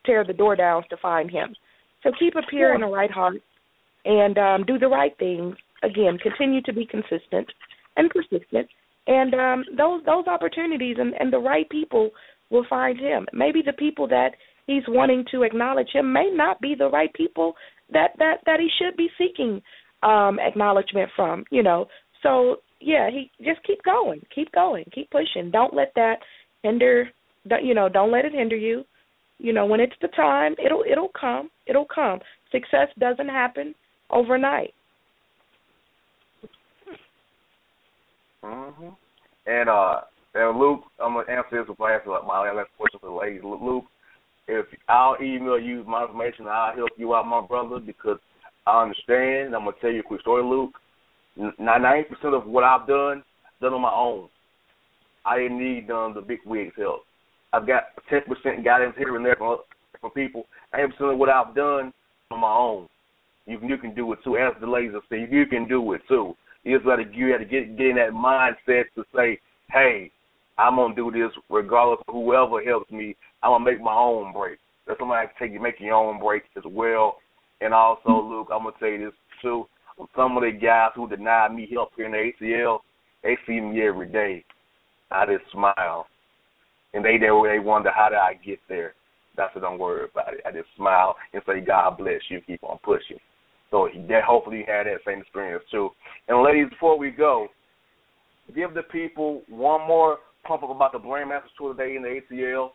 tear 0.05 0.25
the 0.25 0.33
door 0.33 0.57
down 0.57 0.83
to 0.91 0.97
find 0.97 1.31
him. 1.31 1.55
So 2.03 2.11
keep 2.19 2.35
a 2.37 2.43
pure 2.49 2.75
and 2.75 2.85
a 2.85 2.87
right 2.87 3.11
heart 3.11 3.37
and 4.05 4.39
um 4.39 4.65
do 4.65 4.79
the 4.79 4.89
right 4.89 5.17
things. 5.19 5.57
Again, 5.83 6.19
continue 6.19 6.63
to 6.63 6.73
be 6.73 6.87
consistent 6.87 7.47
and 7.97 8.11
persistent 8.11 8.69
and 9.07 9.35
um 9.35 9.65
those 9.77 10.05
those 10.05 10.27
opportunities 10.27 10.97
and, 10.99 11.15
and 11.19 11.33
the 11.33 11.39
right 11.39 11.69
people 11.71 12.11
will 12.51 12.67
find 12.69 12.99
him. 12.99 13.27
Maybe 13.33 13.63
the 13.65 13.73
people 13.73 14.07
that 14.09 14.31
he's 14.67 14.83
wanting 14.89 15.25
to 15.31 15.43
acknowledge 15.43 15.89
him 15.93 16.13
may 16.13 16.31
not 16.33 16.61
be 16.61 16.75
the 16.77 16.89
right 16.89 17.13
people 17.15 17.55
that 17.93 18.11
that 18.19 18.39
that 18.47 18.61
he 18.61 18.69
should 18.79 18.97
be 18.97 19.09
seeking 19.19 19.63
um 20.03 20.39
acknowledgement 20.41 21.11
from, 21.15 21.45
you 21.51 21.63
know. 21.63 21.87
So, 22.23 22.57
yeah, 22.81 23.11
he 23.11 23.31
just 23.45 23.65
keep 23.65 23.83
going. 23.83 24.21
Keep 24.35 24.53
going. 24.53 24.85
Keep 24.95 25.11
pushing. 25.11 25.51
Don't 25.51 25.75
let 25.75 25.93
that 25.97 26.17
hinder 26.63 27.11
don't, 27.49 27.65
you 27.65 27.75
know, 27.75 27.89
don't 27.89 28.13
let 28.13 28.25
it 28.25 28.33
hinder 28.33 28.57
you. 28.57 28.85
You 29.39 29.53
know, 29.53 29.67
when 29.67 29.81
it's 29.81 29.97
the 30.01 30.09
time, 30.09 30.55
it'll 30.65 30.85
it'll 30.91 31.11
come. 31.19 31.51
It'll 31.67 31.87
come. 31.87 32.21
Success 32.51 32.89
doesn't 32.99 33.29
happen 33.29 33.75
overnight. 34.11 34.75
hmm 38.45 38.89
And 39.47 39.69
uh, 39.69 40.01
and 40.35 40.59
Luke, 40.59 40.83
I'm 41.03 41.15
gonna 41.15 41.31
answer 41.31 41.59
this 41.59 41.67
before 41.67 41.93
I 41.93 41.97
answer 41.97 42.11
like 42.11 42.27
my 42.27 42.51
last 42.53 42.71
question 42.79 43.01
for 43.01 43.11
the 43.11 43.15
ladies. 43.15 43.43
Luke, 43.45 43.85
if 44.49 44.67
I'll 44.89 45.17
email 45.21 45.59
you 45.59 45.85
my 45.85 46.03
information, 46.03 46.47
I'll 46.47 46.75
help 46.75 46.91
you 46.97 47.15
out, 47.15 47.27
my 47.27 47.41
brother, 47.47 47.79
because 47.79 48.19
I 48.67 48.83
understand. 48.83 49.55
I'm 49.55 49.65
gonna 49.65 49.77
tell 49.81 49.91
you 49.91 50.01
a 50.01 50.05
quick 50.05 50.21
story, 50.21 50.43
Luke. 50.43 50.73
Ninety 51.59 52.09
percent 52.09 52.35
of 52.35 52.47
what 52.47 52.65
I've 52.65 52.87
done, 52.87 53.23
done 53.61 53.73
on 53.73 53.81
my 53.81 53.93
own. 53.93 54.29
I 55.25 55.39
didn't 55.39 55.59
need 55.59 55.91
um, 55.91 56.15
the 56.15 56.21
big 56.21 56.41
wigs 56.45 56.75
help. 56.77 57.03
I've 57.53 57.67
got 57.67 57.85
ten 58.09 58.21
percent 58.23 58.65
guidance 58.65 58.95
here 58.97 59.17
and 59.17 59.25
there 59.25 59.37
from 59.37 59.59
from 60.01 60.11
people. 60.11 60.47
Ninety 60.73 60.93
percent 60.93 61.13
of 61.13 61.19
what 61.19 61.29
I've 61.29 61.55
done 61.55 61.93
on 62.31 62.41
my 62.41 62.53
own. 62.53 62.89
You 63.47 63.59
can 63.59 63.69
you 63.69 63.79
can 63.79 63.95
do 63.95 64.13
it 64.13 64.21
too. 64.25 64.37
As 64.37 64.55
the 64.61 64.67
ladies 64.67 64.93
say, 65.11 65.27
you 65.31 65.47
can 65.47 65.69
do 65.69 65.93
it 65.93 66.03
too. 66.09 66.35
You 66.65 66.77
just 66.77 66.87
gotta 66.87 67.05
you 67.13 67.33
gotta 67.33 67.45
get 67.45 67.77
get 67.77 67.87
in 67.89 67.97
that 67.97 68.11
mindset 68.11 68.85
to 68.95 69.05
say, 69.15 69.39
hey, 69.71 70.11
I'm 70.59 70.77
gonna 70.77 70.95
do 70.95 71.11
this 71.11 71.31
regardless 71.51 72.01
of 72.07 72.15
whoever 72.15 72.63
helps 72.63 72.91
me. 72.91 73.17
I'm 73.43 73.53
gonna 73.53 73.65
make 73.65 73.81
my 73.81 73.95
own 73.95 74.33
break. 74.33 74.59
That's 74.87 74.99
somebody 74.99 75.29
to 75.29 75.33
take 75.39 75.53
you 75.53 75.61
make 75.61 75.81
your 75.81 75.95
own 75.95 76.21
break 76.21 76.45
as 76.57 76.65
well. 76.67 77.17
And 77.61 77.75
also, 77.75 78.11
Luke, 78.11 78.49
I'm 78.53 78.65
gonna 78.65 78.77
tell 78.79 78.89
you 78.89 79.07
this 79.07 79.15
too. 79.41 79.67
Some 80.17 80.37
of 80.37 80.43
the 80.43 80.53
guys 80.53 80.91
who 80.95 81.09
deny 81.09 81.49
me 81.49 81.69
help 81.73 81.91
here 81.97 82.07
in 82.07 82.13
the 82.13 82.33
ATL, 82.41 82.81
they 83.23 83.37
see 83.47 83.61
me 83.61 83.83
every 83.83 84.09
day. 84.09 84.45
I 85.11 85.27
just 85.27 85.51
smile, 85.53 86.07
and 86.95 87.05
they 87.05 87.19
they 87.19 87.29
they 87.29 87.59
wonder 87.59 87.91
how 87.95 88.09
did 88.09 88.19
I 88.19 88.35
get 88.35 88.59
there. 88.69 88.95
That's 89.37 89.55
what 89.55 89.63
don't 89.63 89.79
worry 89.79 90.09
about 90.13 90.35
it. 90.35 90.41
I 90.47 90.51
just 90.51 90.69
smile 90.77 91.17
and 91.33 91.43
say, 91.47 91.61
God 91.61 91.97
bless 91.97 92.21
you. 92.29 92.41
Keep 92.47 92.65
on 92.65 92.79
pushing. 92.85 93.19
So 93.71 93.89
that 94.09 94.25
hopefully 94.25 94.59
you 94.59 94.65
had 94.67 94.87
that 94.87 95.01
same 95.07 95.21
experience 95.21 95.65
too. 95.71 95.91
And 96.29 96.43
ladies, 96.43 96.69
before 96.69 96.99
we 96.99 97.11
go, 97.11 97.49
give 98.55 98.75
the 98.75 98.83
people 98.83 99.43
one 99.49 99.87
more 99.89 100.19
pump 100.45 100.63
up 100.63 100.71
about 100.71 100.93
the 100.93 100.99
Brandmasters 100.99 101.55
Tour 101.57 101.75
today 101.75 101.97
in 101.97 102.03
the 102.03 102.21
ATL. 102.31 102.71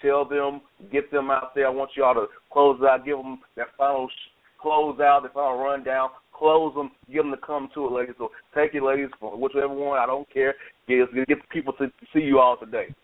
Tell 0.00 0.24
them, 0.24 0.62
get 0.90 1.10
them 1.10 1.30
out 1.30 1.54
there. 1.54 1.66
I 1.66 1.70
want 1.70 1.90
y'all 1.94 2.14
to 2.14 2.26
close 2.50 2.80
out, 2.82 3.04
give 3.04 3.18
them 3.18 3.40
that 3.56 3.66
final 3.76 4.08
sh- 4.08 4.30
close 4.60 4.98
out, 5.00 5.24
the 5.24 5.28
final 5.28 5.58
rundown. 5.58 6.08
Close 6.32 6.72
them, 6.74 6.90
get 7.12 7.18
them 7.18 7.32
to 7.32 7.36
come 7.36 7.68
to 7.74 7.86
it, 7.86 7.92
ladies. 7.92 8.14
So 8.16 8.30
take 8.54 8.72
it, 8.72 8.82
ladies, 8.82 9.10
whichever 9.20 9.68
one. 9.68 9.98
I 9.98 10.06
don't 10.06 10.30
care. 10.32 10.54
Get 10.88 11.14
get 11.28 11.48
people 11.50 11.74
to 11.74 11.88
see 12.14 12.20
you 12.20 12.38
all 12.38 12.56
today. 12.56 12.94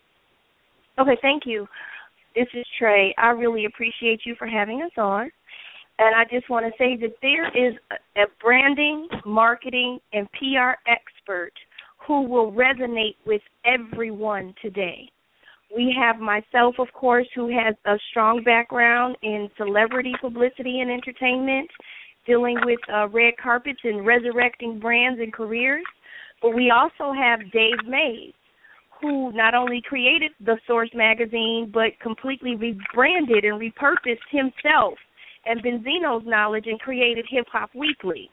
Okay, 0.99 1.17
thank 1.21 1.43
you. 1.45 1.67
This 2.35 2.47
is 2.53 2.65
Trey. 2.79 3.13
I 3.17 3.29
really 3.29 3.65
appreciate 3.65 4.21
you 4.25 4.35
for 4.37 4.47
having 4.47 4.81
us 4.81 4.91
on. 4.97 5.31
And 5.99 6.15
I 6.15 6.23
just 6.31 6.49
want 6.49 6.65
to 6.65 6.71
say 6.77 6.95
that 7.01 7.15
there 7.21 7.47
is 7.47 7.75
a, 8.15 8.25
branding, 8.41 9.07
marketing, 9.25 9.99
and 10.13 10.27
PR 10.33 10.77
expert 10.87 11.53
who 12.05 12.21
will 12.21 12.51
resonate 12.51 13.15
with 13.25 13.41
everyone 13.65 14.53
today. 14.61 15.09
We 15.75 15.95
have 15.99 16.19
myself, 16.19 16.75
of 16.79 16.87
course, 16.93 17.27
who 17.35 17.49
has 17.49 17.75
a 17.85 17.97
strong 18.11 18.43
background 18.43 19.17
in 19.21 19.49
celebrity 19.57 20.13
publicity 20.21 20.79
and 20.79 20.89
entertainment, 20.89 21.69
dealing 22.25 22.57
with 22.63 22.79
uh, 22.93 23.07
red 23.09 23.33
carpets 23.41 23.79
and 23.83 24.05
resurrecting 24.05 24.79
brands 24.79 25.19
and 25.19 25.33
careers. 25.33 25.83
But 26.41 26.55
we 26.55 26.71
also 26.71 27.13
have 27.13 27.39
Dave 27.51 27.85
Mays, 27.87 28.33
who 29.01 29.31
not 29.31 29.53
only 29.53 29.81
created 29.87 30.31
the 30.43 30.57
Source 30.65 30.89
magazine, 30.93 31.69
but 31.73 31.99
completely 32.01 32.55
rebranded 32.55 33.45
and 33.45 33.59
repurposed 33.59 34.17
himself 34.31 34.95
and 35.45 35.63
Benzino's 35.63 36.25
knowledge 36.25 36.65
and 36.67 36.79
created 36.79 37.25
Hip 37.29 37.45
Hop 37.51 37.69
Weekly. 37.73 38.29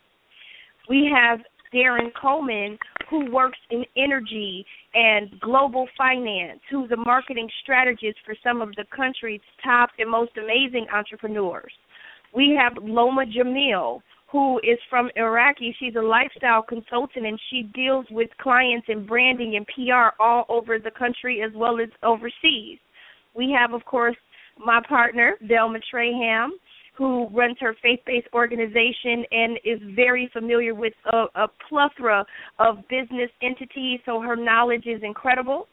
We 0.89 1.11
have 1.15 1.41
Darren 1.73 2.11
Coleman, 2.21 2.79
who 3.11 3.31
works 3.31 3.59
in 3.71 3.85
energy 3.97 4.65
and 4.95 5.39
global 5.41 5.87
finance, 5.97 6.61
who's 6.71 6.91
a 6.91 6.97
marketing 6.97 7.49
strategist 7.63 8.19
for 8.25 8.35
some 8.43 8.61
of 8.61 8.71
the 8.77 8.85
country's 8.95 9.41
top 9.63 9.91
and 9.99 10.11
most 10.11 10.33
amazing 10.37 10.87
entrepreneurs. 10.93 11.73
We 12.35 12.57
have 12.61 12.73
Loma 12.83 13.25
Jamil, 13.27 14.01
who 14.35 14.59
is 14.65 14.81
from 14.91 15.11
Iraqi. 15.15 15.73
She's 15.79 15.95
a 15.95 16.03
lifestyle 16.03 16.61
consultant 16.61 17.25
and 17.25 17.39
she 17.51 17.71
deals 17.73 18.05
with 18.11 18.29
clients 18.41 18.85
in 18.89 19.07
branding 19.07 19.55
and 19.55 19.65
PR 19.69 20.21
all 20.21 20.45
over 20.49 20.81
the 20.81 20.91
country 20.91 21.41
as 21.41 21.53
well 21.55 21.79
as 21.81 21.89
overseas. 22.03 22.81
We 23.37 23.57
have, 23.57 23.73
of 23.73 23.85
course, 23.85 24.17
my 24.59 24.81
partner, 24.89 25.37
Velma 25.41 25.79
Trayham, 25.89 26.49
who 26.99 27.29
runs 27.29 27.59
her 27.61 27.77
faith-based 27.81 28.27
organization 28.35 29.25
and 29.31 29.57
is 29.65 29.79
very 29.95 30.29
familiar 30.33 30.75
with 30.75 30.95
a, 31.13 31.27
a 31.37 31.47
plethora 31.69 32.27
of 32.59 32.79
business 32.91 33.31
entities, 33.41 34.01
so 34.05 34.21
her 34.21 34.35
knowledge 34.35 34.87
is 34.87 35.01
incredible. 35.05 35.69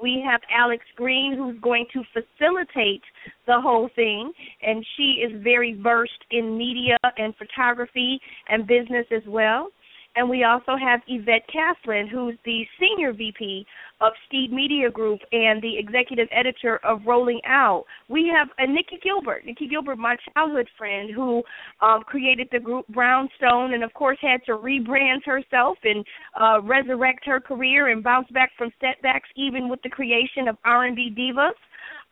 We 0.00 0.22
have 0.26 0.40
Alex 0.50 0.84
Green, 0.96 1.36
who's 1.36 1.60
going 1.60 1.86
to 1.92 2.02
facilitate 2.12 3.02
the 3.46 3.60
whole 3.60 3.90
thing, 3.94 4.32
and 4.62 4.84
she 4.96 5.22
is 5.24 5.42
very 5.42 5.74
versed 5.74 6.24
in 6.30 6.56
media 6.56 6.96
and 7.18 7.34
photography 7.36 8.20
and 8.48 8.66
business 8.66 9.06
as 9.10 9.22
well. 9.26 9.68
And 10.14 10.28
we 10.28 10.44
also 10.44 10.76
have 10.76 11.00
Yvette 11.08 11.48
Caslin, 11.48 12.08
who's 12.08 12.36
the 12.44 12.64
Senior 12.78 13.12
VP 13.12 13.64
of 14.00 14.12
Steed 14.26 14.52
Media 14.52 14.90
Group 14.90 15.20
and 15.32 15.62
the 15.62 15.78
Executive 15.78 16.28
Editor 16.30 16.80
of 16.84 17.00
Rolling 17.06 17.40
Out. 17.46 17.84
We 18.08 18.30
have 18.34 18.48
uh, 18.58 18.70
Nikki 18.70 18.98
Gilbert, 19.02 19.46
Nikki 19.46 19.68
Gilbert, 19.68 19.96
my 19.96 20.16
childhood 20.34 20.68
friend, 20.76 21.10
who 21.14 21.42
um, 21.80 22.02
created 22.02 22.48
the 22.52 22.58
group 22.58 22.86
Brownstone 22.88 23.72
and, 23.72 23.82
of 23.82 23.94
course, 23.94 24.18
had 24.20 24.44
to 24.46 24.52
rebrand 24.52 25.24
herself 25.24 25.78
and 25.82 26.04
uh, 26.38 26.60
resurrect 26.62 27.24
her 27.24 27.40
career 27.40 27.88
and 27.88 28.04
bounce 28.04 28.28
back 28.32 28.50
from 28.58 28.70
setbacks, 28.80 29.28
even 29.36 29.68
with 29.68 29.80
the 29.82 29.88
creation 29.88 30.46
of 30.46 30.58
R&B 30.64 31.14
Divas. 31.16 31.52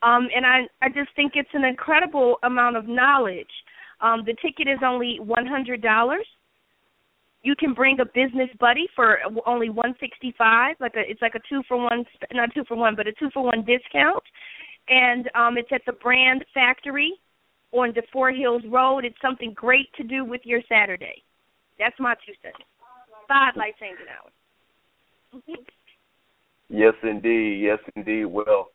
Um, 0.01 0.27
and 0.35 0.45
I, 0.45 0.61
I 0.81 0.89
just 0.89 1.15
think 1.15 1.33
it's 1.35 1.49
an 1.53 1.65
incredible 1.65 2.37
amount 2.43 2.77
of 2.77 2.87
knowledge. 2.87 3.51
Um, 4.01 4.23
the 4.25 4.33
ticket 4.41 4.67
is 4.67 4.79
only 4.83 5.19
$100 5.21 6.17
you 7.43 7.55
can 7.55 7.73
bring 7.73 7.99
a 7.99 8.05
business 8.05 8.49
buddy 8.59 8.87
for 8.95 9.17
only 9.45 9.69
165 9.69 10.75
like 10.79 10.93
a 10.95 11.01
it's 11.09 11.21
like 11.21 11.35
a 11.35 11.41
two 11.49 11.61
for 11.67 11.77
one 11.77 12.05
not 12.33 12.49
two 12.53 12.63
for 12.67 12.77
one 12.77 12.95
but 12.95 13.07
a 13.07 13.13
two 13.13 13.29
for 13.33 13.43
one 13.43 13.65
discount. 13.65 14.23
And 14.89 15.29
um 15.35 15.57
it's 15.57 15.69
at 15.73 15.81
the 15.85 15.93
brand 15.93 16.45
factory 16.53 17.13
on 17.71 17.93
DeFoor 17.93 18.37
hills 18.37 18.63
road. 18.69 19.05
It's 19.05 19.15
something 19.21 19.53
great 19.55 19.87
to 19.97 20.03
do 20.03 20.25
with 20.25 20.41
your 20.43 20.61
saturday. 20.69 21.23
That's 21.79 21.95
my 21.99 22.13
two 22.25 22.33
cents. 22.41 22.57
Five 23.27 23.55
light 23.55 23.73
changing 23.79 24.05
hours 24.07 24.33
yes 26.69 26.93
indeed. 27.03 27.61
Yes 27.61 27.79
indeed. 27.95 28.25
Well 28.25 28.69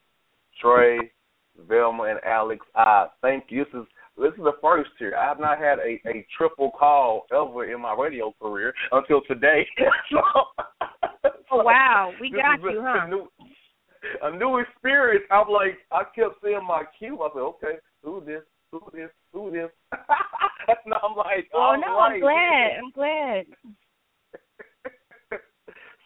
trey 0.60 1.12
velma 1.68 2.04
and 2.04 2.20
alex 2.24 2.66
i 2.74 3.06
thank 3.22 3.44
you. 3.48 3.64
This 3.64 3.80
is 3.82 3.86
this 4.18 4.32
is 4.32 4.44
the 4.44 4.56
first 4.62 4.90
here. 4.98 5.14
I 5.18 5.26
have 5.26 5.38
not 5.38 5.58
had 5.58 5.78
a, 5.78 6.00
a 6.08 6.26
triple 6.36 6.70
call 6.78 7.26
ever 7.32 7.70
in 7.70 7.80
my 7.80 7.94
radio 7.94 8.34
career 8.40 8.72
until 8.92 9.20
today. 9.28 9.66
so, 10.10 10.20
oh 11.52 11.62
wow, 11.62 12.12
we 12.20 12.30
got 12.30 12.60
you, 12.62 12.82
huh? 12.82 13.06
A 13.06 13.08
new, 13.08 13.28
a 14.22 14.36
new 14.36 14.58
experience. 14.58 15.24
I'm 15.30 15.48
like, 15.48 15.78
I 15.92 16.04
kept 16.14 16.36
seeing 16.42 16.64
my 16.66 16.84
cue. 16.98 17.20
I 17.22 17.28
said, 17.32 17.40
okay, 17.40 17.78
who 18.02 18.22
this? 18.24 18.42
Who 18.72 18.80
this? 18.92 19.10
Who 19.32 19.50
this? 19.50 19.70
and 19.92 20.94
I'm 20.94 21.16
like, 21.16 21.48
oh 21.54 21.76
no, 21.78 21.96
right. 21.96 22.14
I'm 22.14 22.20
glad. 22.20 22.70
I'm 22.82 22.90
glad. 22.92 23.46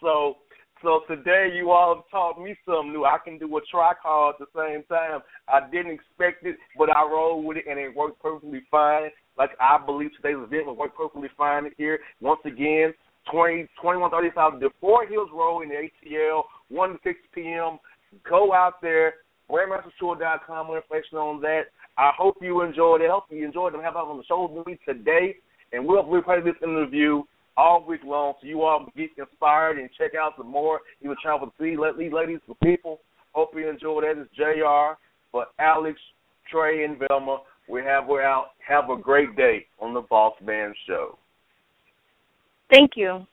so 0.03 0.37
so 0.83 1.03
today 1.09 1.51
you 1.55 1.71
all 1.71 1.95
have 1.95 2.05
taught 2.11 2.43
me 2.43 2.57
something 2.65 2.93
new. 2.93 3.05
I 3.05 3.19
can 3.23 3.39
do 3.39 3.47
a 3.57 3.61
tricall 3.61 4.31
at 4.31 4.39
the 4.39 4.47
same 4.57 4.83
time. 4.85 5.21
I 5.49 5.61
didn't 5.71 5.93
expect 5.93 6.45
it, 6.45 6.57
but 6.79 6.95
I 6.95 7.03
rolled 7.03 7.45
with 7.45 7.59
it 7.59 7.65
and 7.69 7.79
it 7.79 7.95
worked 7.95 8.23
perfectly 8.23 8.63
fine. 8.71 9.11
Like 9.37 9.51
I 9.61 9.79
believe 9.85 10.11
today's 10.17 10.43
event 10.43 10.67
will 10.67 10.77
work 10.77 10.97
perfectly 10.97 11.29
fine 11.37 11.71
here. 11.77 11.99
Once 12.21 12.41
again, 12.45 12.95
20, 13.31 13.63
2135, 13.83 14.61
the 14.61 14.71
Four 14.81 15.07
Hills 15.07 15.29
Road 15.33 15.63
in 15.63 15.69
the 15.69 15.89
ATL, 16.11 16.43
1 16.69 16.91
to 16.91 16.99
6 17.05 17.19
p.m. 17.35 17.79
Go 18.29 18.53
out 18.53 18.81
there, 18.81 19.15
brandmastertour.com, 19.51 20.67
more 20.67 20.77
information 20.79 21.19
on 21.19 21.41
that. 21.43 21.65
I 21.99 22.13
hope 22.17 22.37
you 22.41 22.63
enjoyed 22.63 23.03
it. 23.03 23.11
I 23.11 23.13
hope 23.13 23.25
you 23.31 23.45
enjoyed 23.45 23.75
them. 23.75 23.83
Have 23.83 23.97
us 23.97 24.05
on 24.07 24.17
the 24.17 24.25
show 24.25 24.49
with 24.51 24.67
me 24.67 24.79
today. 24.87 25.37
And 25.73 25.87
we'll, 25.87 26.05
we'll 26.07 26.23
this 26.23 26.55
interview 26.63 27.23
all 27.57 27.85
week 27.87 28.01
long 28.05 28.35
so 28.41 28.47
you 28.47 28.63
all 28.63 28.87
get 28.97 29.11
inspired 29.19 29.79
and 29.79 29.89
check 29.97 30.13
out 30.15 30.35
some 30.37 30.51
more. 30.51 30.81
You 31.01 31.11
will 31.11 31.17
travel 31.23 31.49
to 31.49 31.53
see 31.59 31.77
these 31.99 32.13
ladies 32.13 32.41
for 32.47 32.55
people. 32.63 33.01
Hope 33.33 33.51
you 33.55 33.69
enjoy 33.69 34.03
that. 34.03 34.19
It's 34.19 34.31
JR. 34.37 34.99
But 35.33 35.53
Alex, 35.59 35.99
Trey, 36.51 36.85
and 36.85 36.99
Velma, 36.99 37.39
we 37.69 37.83
have 37.83 38.07
we're 38.07 38.23
out. 38.23 38.51
Have 38.67 38.91
a 38.91 38.97
great 38.97 39.37
day 39.37 39.67
on 39.81 39.95
the 39.95 40.01
Boss 40.01 40.35
Man 40.43 40.75
Show. 40.87 41.17
Thank 42.71 42.93
you. 42.97 43.27